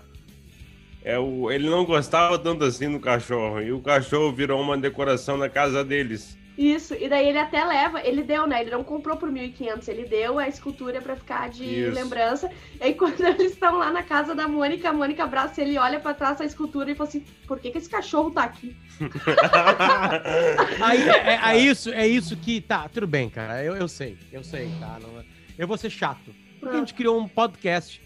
é 1.03 1.19
o, 1.19 1.51
ele 1.51 1.69
não 1.69 1.83
gostava 1.83 2.39
tanto 2.39 2.63
assim 2.63 2.89
do 2.89 2.99
cachorro. 2.99 3.61
E 3.61 3.71
o 3.73 3.81
cachorro 3.81 4.31
virou 4.31 4.61
uma 4.61 4.77
decoração 4.77 5.35
na 5.37 5.49
casa 5.49 5.83
deles. 5.83 6.37
Isso, 6.57 6.93
e 6.95 7.09
daí 7.09 7.27
ele 7.27 7.37
até 7.37 7.65
leva, 7.65 8.01
ele 8.01 8.23
deu, 8.23 8.47
né? 8.47 8.61
Ele 8.61 8.71
não 8.71 8.83
comprou 8.83 9.17
por 9.17 9.29
1.500, 9.29 9.87
ele 9.89 10.05
deu 10.05 10.39
a 10.39 10.47
escultura 10.47 11.01
pra 11.01 11.15
ficar 11.15 11.49
de 11.49 11.65
Isso. 11.65 11.93
lembrança. 11.93 12.49
E 12.79 12.83
aí 12.83 12.93
quando 12.95 13.19
eles 13.21 13.51
estão 13.51 13.77
lá 13.77 13.91
na 13.91 14.03
casa 14.03 14.33
da 14.33 14.47
Mônica, 14.47 14.89
a 14.89 14.93
Mônica 14.93 15.23
abraça 15.23 15.61
ele, 15.61 15.77
olha 15.77 15.99
pra 15.99 16.13
trás 16.13 16.37
da 16.37 16.45
escultura 16.45 16.89
e 16.89 16.95
fala 16.95 17.09
assim: 17.09 17.25
por 17.45 17.59
que, 17.59 17.71
que 17.71 17.77
esse 17.77 17.89
cachorro 17.89 18.31
tá 18.31 18.43
aqui? 18.43 18.75
Aí, 20.81 21.09
é, 21.09 21.33
é- 21.33 21.39
é 21.43 21.57
isso, 21.57 21.89
é 21.91 22.07
isso 22.07 22.37
que. 22.37 22.61
Tá, 22.61 22.87
tudo 22.87 23.07
bem, 23.07 23.29
cara. 23.29 23.63
Eu, 23.63 23.75
eu 23.75 23.87
sei, 23.87 24.17
eu 24.31 24.43
sei, 24.43 24.69
tá? 24.79 24.97
Não, 25.01 25.23
eu 25.57 25.67
vou 25.67 25.77
ser 25.77 25.89
chato. 25.89 26.33
Porque 26.59 26.75
a 26.75 26.79
gente 26.79 26.93
criou 26.93 27.19
um 27.19 27.27
podcast. 27.27 28.01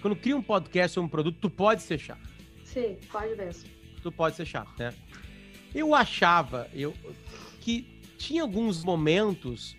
Quando 0.00 0.16
cria 0.16 0.36
um 0.36 0.42
podcast 0.42 0.98
ou 0.98 1.04
um 1.04 1.08
produto, 1.08 1.38
tu 1.40 1.48
pode 1.48 1.82
ser 1.82 1.98
chato. 1.98 2.28
Sim, 2.64 2.96
pode 3.10 3.36
mesmo. 3.36 3.70
Tu 4.02 4.10
pode 4.10 4.34
ser 4.34 4.44
chato, 4.44 4.70
né? 4.78 4.92
Eu 5.72 5.94
achava 5.94 6.68
eu, 6.74 6.92
que 7.60 7.86
tinha 8.22 8.42
alguns 8.42 8.84
momentos 8.84 9.76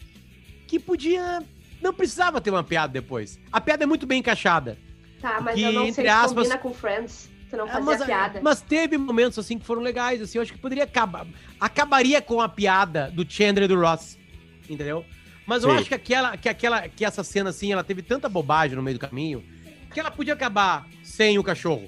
que 0.67 0.77
podia. 0.79 1.41
Não 1.81 1.93
precisava 1.93 2.39
ter 2.41 2.49
uma 2.49 2.63
piada 2.63 2.91
depois. 2.93 3.39
A 3.51 3.59
piada 3.61 3.83
é 3.83 3.87
muito 3.87 4.05
bem 4.05 4.19
encaixada. 4.19 4.77
Tá, 5.21 5.39
mas 5.41 5.55
Que, 5.55 5.61
eu 5.63 5.71
não 5.71 5.81
sei 5.83 5.89
entre 5.89 6.01
se 6.03 6.07
aspas- 6.09 6.33
combina 6.33 6.57
com 6.57 6.73
Friends. 6.73 7.29
Tu 7.49 7.55
não 7.57 7.65
É, 7.67 7.71
fazia 7.71 7.85
mas, 7.85 8.03
piada. 8.05 8.39
mas 8.41 8.61
teve 8.61 8.97
momentos 8.97 9.37
assim 9.37 9.59
que 9.59 9.65
foram 9.65 9.81
legais, 9.81 10.21
assim, 10.21 10.37
eu 10.37 10.41
acho 10.41 10.51
que 10.51 10.57
poderia 10.59 10.83
acabar. 10.85 11.25
Acabaria 11.59 12.21
com 12.21 12.41
a 12.41 12.49
piada 12.49 13.11
do 13.11 13.23
Chandler 13.29 13.65
e 13.65 13.67
do 13.67 13.79
Ross. 13.79 14.17
Entendeu? 14.69 15.05
Mas 15.45 15.63
eu 15.63 15.69
Sim. 15.69 15.75
acho 15.77 15.87
que 15.89 15.93
aquela, 15.95 16.35
que 16.37 16.49
aquela, 16.49 16.87
que 16.89 17.05
essa 17.05 17.23
cena, 17.23 17.49
assim, 17.51 17.71
ela 17.71 17.83
teve 17.83 18.01
tanta 18.01 18.27
bobagem 18.27 18.75
no 18.75 18.81
meio 18.83 18.97
do 18.97 18.99
caminho 18.99 19.43
que 19.93 19.99
ela 19.99 20.09
podia 20.09 20.33
acabar 20.33 20.87
sem 21.03 21.37
o 21.37 21.43
cachorro. 21.43 21.87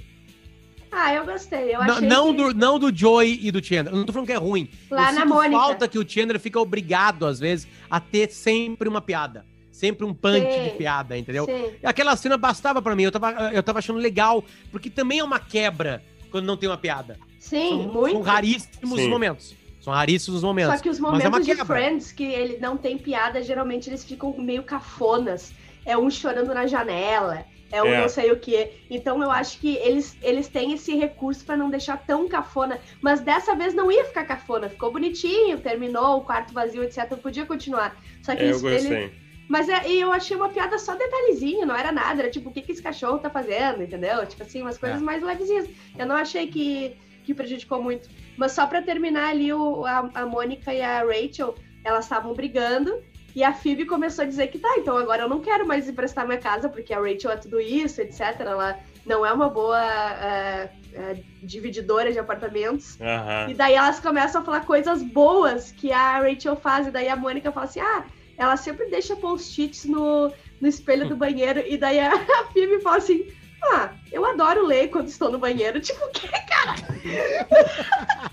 Ah, 0.98 1.14
eu 1.14 1.26
gostei. 1.26 1.76
Eu 1.76 1.84
Não, 1.84 1.96
achei 1.96 2.08
não 2.08 2.32
que 2.32 2.38
do, 2.38 2.54
não 2.54 2.80
do 2.80 2.96
Joey 2.96 3.40
e 3.46 3.52
do 3.52 3.62
Chandler. 3.64 3.94
Eu 3.94 3.98
não 3.98 4.06
tô 4.06 4.14
falando 4.14 4.28
que 4.28 4.34
é 4.34 4.38
ruim. 4.38 4.70
lá 4.90 5.10
eu 5.10 5.16
na 5.16 5.22
sinto 5.22 5.34
Mônica. 5.34 5.58
falta 5.60 5.88
que 5.90 6.00
o 6.00 6.08
Chandler 6.10 6.40
fica 6.40 6.60
obrigado, 6.60 7.26
às 7.26 7.38
vezes, 7.40 7.68
a 7.90 8.00
ter 8.00 8.32
sempre 8.32 8.88
uma 8.88 9.02
piada. 9.02 9.46
Sempre 9.72 10.06
um 10.06 10.14
punch 10.14 10.40
Sim. 10.54 10.64
de 10.64 10.70
piada, 10.78 11.18
entendeu? 11.18 11.46
Sim. 11.46 11.72
Aquela 11.84 12.16
cena 12.16 12.38
bastava 12.38 12.82
pra 12.82 12.96
mim. 12.96 13.04
Eu 13.04 13.12
tava, 13.12 13.32
eu 13.54 13.62
tava 13.62 13.80
achando 13.80 14.00
legal, 14.00 14.42
porque 14.72 14.90
também 14.90 15.20
é 15.20 15.24
uma 15.24 15.38
quebra 15.38 16.02
quando 16.32 16.46
não 16.46 16.56
tem 16.56 16.70
uma 16.70 16.78
piada. 16.78 17.20
Sim, 17.40 17.70
são, 17.70 17.78
muito. 17.94 18.14
são 18.14 18.22
raríssimos 18.22 19.00
Sim. 19.02 19.10
momentos. 19.10 19.56
São 19.82 19.94
raríssimos 19.94 20.42
momentos. 20.42 20.76
Só 20.78 20.82
que 20.82 20.90
os 20.90 21.00
Mas 21.00 21.20
é 21.20 21.26
momentos 21.26 21.46
de 21.46 21.56
quebra. 21.56 21.66
Friends 21.66 22.12
que 22.14 22.24
ele 22.24 22.58
não 22.58 22.78
tem 22.78 22.98
piada, 22.98 23.44
geralmente 23.44 23.90
eles 23.90 24.04
ficam 24.06 24.34
meio 24.38 24.64
cafonas. 24.64 25.52
É 25.86 25.96
um 25.98 26.10
chorando 26.10 26.54
na 26.54 26.66
janela, 26.66 27.46
é 27.72 27.82
o 27.82 27.88
É. 27.88 28.02
não 28.02 28.10
sei 28.10 28.32
o 28.32 28.40
que. 28.40 28.70
Então 28.90 29.22
eu 29.22 29.32
acho 29.32 29.60
que 29.60 29.76
eles, 29.78 30.18
eles 30.22 30.48
têm 30.48 30.74
esse 30.74 30.96
recurso 30.96 31.44
pra 31.46 31.58
não 31.58 31.70
deixar 31.70 31.98
tão 32.06 32.28
cafona. 32.28 32.80
Mas 33.02 33.20
dessa 33.22 33.56
vez 33.56 33.74
não 33.74 33.92
ia 33.92 34.06
ficar 34.06 34.26
cafona. 34.26 34.70
Ficou 34.70 34.92
bonitinho, 34.92 35.60
terminou, 35.60 36.18
o 36.18 36.22
quarto 36.22 36.54
vazio, 36.54 36.84
etc. 36.84 37.16
Podia 37.18 37.46
continuar. 37.46 37.96
Só 38.22 38.36
que 38.36 38.42
É, 38.44 38.46
eu 38.46 38.50
eles- 38.50 38.64
ele- 38.64 38.74
gostei. 39.06 39.26
Mas 39.48 39.70
é, 39.70 39.88
eu 39.92 40.12
achei 40.12 40.36
uma 40.36 40.50
piada 40.50 40.80
só 40.80 40.96
detalhezinho, 40.96 41.68
não 41.68 41.76
era 41.76 41.92
nada. 41.92 42.22
Era 42.24 42.32
tipo, 42.32 42.50
o 42.50 42.52
que, 42.52 42.62
que 42.64 42.72
esse 42.72 42.82
cachorro 42.82 43.20
tá 43.20 43.30
fazendo, 43.30 43.84
entendeu? 43.84 44.26
Tipo 44.26 44.42
assim, 44.42 44.62
umas 44.64 44.78
coisas 44.78 45.00
É. 45.00 45.04
mais 45.04 45.22
levezinhas. 45.22 45.70
Eu 45.98 46.06
não 46.08 46.16
achei 46.16 46.48
que, 46.48 46.96
que 47.24 47.32
prejudicou 47.34 47.80
muito. 47.82 48.10
Mas 48.38 48.54
só 48.54 48.66
pra 48.66 48.82
terminar 48.82 49.30
ali, 49.30 49.54
o, 49.54 49.86
a, 49.86 50.10
a 50.16 50.26
Mônica 50.26 50.74
e 50.74 50.82
a 50.82 51.04
Rachel, 51.04 51.54
elas 51.84 52.06
estavam 52.06 52.34
brigando. 52.34 53.04
E 53.36 53.44
a 53.44 53.52
Phoebe 53.52 53.86
começou 53.86 54.24
a 54.24 54.28
dizer 54.28 54.48
que 54.48 54.58
tá, 54.58 54.76
então 54.78 54.96
agora 54.96 55.24
eu 55.24 55.30
não 55.30 55.42
quero 55.42 55.68
mais 55.68 55.90
emprestar 55.90 56.26
minha 56.26 56.40
casa, 56.40 56.70
porque 56.70 56.94
a 56.94 57.00
Rachel 57.02 57.32
é 57.32 57.36
tudo 57.36 57.60
isso, 57.60 58.00
etc. 58.00 58.22
Ela 58.40 58.80
não 59.06 59.26
é 59.26 59.34
uma 59.34 59.50
boa 59.50 59.78
é, 59.78 60.70
é, 60.94 61.18
divididora 61.44 62.14
de 62.14 62.18
apartamentos. 62.18 62.98
Aham. 63.02 63.52
E 63.52 63.54
daí 63.54 63.74
elas 63.74 64.00
começam 64.00 64.42
a 64.42 64.46
falar 64.46 64.62
coisas 64.62 65.04
boas 65.04 65.70
que 65.74 65.92
a 65.92 66.22
Rachel 66.22 66.56
faz. 66.56 66.88
E 66.88 66.92
daí 66.92 67.10
a 67.10 67.16
Mônica 67.18 67.52
fala 67.52 67.66
assim: 67.66 67.82
ah, 67.82 68.06
ela 68.38 68.56
sempre 68.56 68.90
deixa 68.90 69.18
post-its 69.18 69.84
no, 69.84 70.32
no 70.62 70.68
espelho 70.68 71.10
do 71.10 71.18
banheiro. 71.18 71.62
E 71.68 71.78
daí 71.78 72.00
a, 72.00 72.14
a 72.14 72.46
Phoebe 72.54 72.80
fala 72.80 72.98
assim: 72.98 73.28
ah, 73.62 73.90
eu 74.14 74.26
adoro 74.26 74.66
ler 74.66 74.88
quando 74.88 75.10
estou 75.10 75.30
no 75.30 75.40
banheiro. 75.40 75.82
Tipo, 75.82 76.06
o 76.06 76.10
quê, 76.10 76.30
cara? 76.48 76.76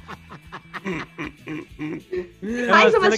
É 2.42 2.66
Mais 2.66 2.92
uma 2.92 3.08
uma 3.08 3.16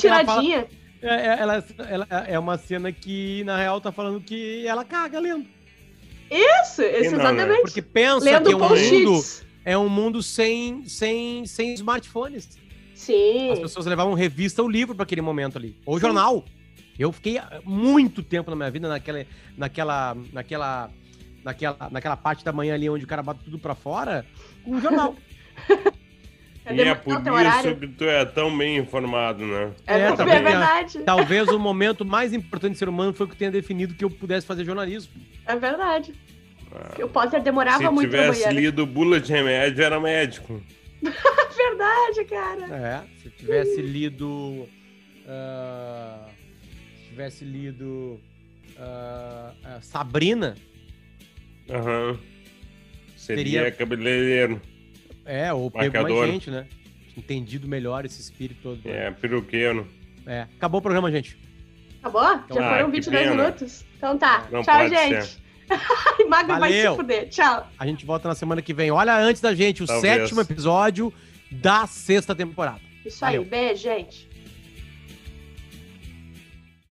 É, 1.06 1.26
é- 1.26 1.38
ela, 1.40 1.64
ela- 1.90 2.06
é 2.26 2.38
uma 2.38 2.56
cena 2.58 2.90
que, 2.90 3.44
na 3.44 3.56
real, 3.58 3.80
tá 3.80 3.92
falando 3.92 4.20
que 4.20 4.66
ela 4.66 4.84
caga 4.84 5.20
lendo. 5.20 5.46
Isso, 6.30 6.82
isso 6.82 7.16
não, 7.16 7.32
né? 7.32 7.42
exatamente. 7.42 7.62
Porque 7.62 7.82
pensa 7.82 8.24
Lendo 8.24 8.46
que 8.46 8.52
é 8.52 8.56
um 8.56 8.68
mundo, 8.68 9.24
é 9.64 9.78
um 9.78 9.88
mundo 9.88 10.22
sem, 10.22 10.84
sem, 10.86 11.44
sem 11.46 11.74
smartphones. 11.74 12.58
Sim. 12.94 13.50
As 13.50 13.58
pessoas 13.58 13.86
levavam 13.86 14.14
revista 14.14 14.62
ou 14.62 14.68
livro 14.68 14.94
para 14.94 15.02
aquele 15.04 15.20
momento 15.20 15.58
ali. 15.58 15.76
Ou 15.84 15.96
Sim. 15.96 16.02
jornal. 16.06 16.44
Eu 16.98 17.12
fiquei 17.12 17.40
muito 17.64 18.22
tempo 18.22 18.50
na 18.50 18.56
minha 18.56 18.70
vida 18.70 18.88
naquela, 18.88 19.26
naquela, 19.58 20.16
naquela, 20.32 20.90
naquela, 21.44 21.88
naquela 21.90 22.16
parte 22.16 22.44
da 22.44 22.52
manhã 22.52 22.74
ali 22.74 22.88
onde 22.88 23.04
o 23.04 23.08
cara 23.08 23.22
bate 23.22 23.40
tudo 23.44 23.58
pra 23.58 23.74
fora 23.74 24.24
com 24.64 24.70
um 24.76 24.80
jornal. 24.80 25.14
É 26.66 26.74
E 26.74 26.80
é 26.80 26.94
por 26.94 27.22
teu 27.22 27.34
horário. 27.34 27.70
isso 27.72 27.80
que 27.80 27.88
tu 27.88 28.04
é 28.04 28.24
tão 28.24 28.56
bem 28.56 28.78
informado, 28.78 29.44
né? 29.46 29.72
É, 29.86 29.94
É, 29.98 30.00
é 30.08 30.16
também, 30.16 30.42
verdade. 30.42 30.98
Talvez 31.00 31.48
o 31.48 31.58
momento 31.58 32.04
mais 32.04 32.32
importante 32.32 32.72
do 32.72 32.78
ser 32.78 32.88
humano 32.88 33.12
foi 33.12 33.26
o 33.26 33.28
que 33.28 33.36
tenha 33.36 33.50
definido 33.50 33.94
que 33.94 34.04
eu 34.04 34.10
pudesse 34.10 34.46
fazer 34.46 34.64
jornalismo. 34.64 35.12
É 35.46 35.54
verdade. 35.56 36.14
O 37.02 37.08
Potter 37.08 37.40
demorava 37.42 37.78
Se 37.84 37.90
muito 37.90 38.10
na 38.10 38.22
tivesse 38.32 38.50
lido 38.52 38.84
bula 38.86 39.20
de 39.20 39.30
remédio, 39.30 39.84
era 39.84 40.00
médico. 40.00 40.60
É 41.04 41.10
verdade, 41.54 42.24
cara. 42.28 42.74
É, 42.74 43.18
se 43.20 43.26
eu 43.26 43.32
tivesse 43.32 43.82
lido. 43.82 44.66
ah, 45.28 46.28
se 46.96 47.08
tivesse 47.10 47.44
lido. 47.44 48.18
ah, 48.78 49.52
ah, 49.64 49.78
Sabrina, 49.82 50.54
Aham. 51.70 52.18
Seria 53.16 53.42
Teria- 53.62 53.70
cabeleireiro. 53.72 54.60
É, 55.24 55.52
ou 55.52 55.70
pego 55.70 55.84
mais 55.84 55.92
Marcador. 55.92 56.26
gente, 56.26 56.50
né? 56.50 56.66
Entendido 57.16 57.68
melhor 57.68 58.04
esse 58.04 58.20
espírito 58.20 58.60
todo. 58.62 58.80
É, 58.88 59.10
peruqueiro. 59.10 59.86
É. 60.26 60.42
Acabou 60.56 60.78
o 60.80 60.82
programa, 60.82 61.10
gente. 61.12 61.38
Acabou? 62.00 62.22
Já 62.22 62.38
Ah, 62.66 62.76
foram 62.76 62.86
que 62.90 62.96
22 62.96 63.22
pena. 63.28 63.36
minutos? 63.36 63.84
Então 63.96 64.18
tá. 64.18 64.46
Não 64.50 64.62
Tchau, 64.62 64.88
gente. 64.88 65.42
Magro 66.28 66.58
vai 66.58 66.72
se 66.72 66.76
Valeu. 66.82 66.96
fuder. 66.96 67.28
Tchau. 67.28 67.66
A 67.78 67.86
gente 67.86 68.04
volta 68.04 68.28
na 68.28 68.34
semana 68.34 68.60
que 68.60 68.74
vem. 68.74 68.90
Olha 68.90 69.16
antes 69.16 69.40
da 69.40 69.54
gente 69.54 69.82
o 69.82 69.86
Talvez. 69.86 70.14
sétimo 70.22 70.40
episódio 70.40 71.12
da 71.50 71.86
sexta 71.86 72.34
temporada. 72.34 72.80
Isso 73.04 73.24
aí. 73.24 73.36
Valeu. 73.36 73.48
Beijo, 73.48 73.82
gente. 73.82 74.28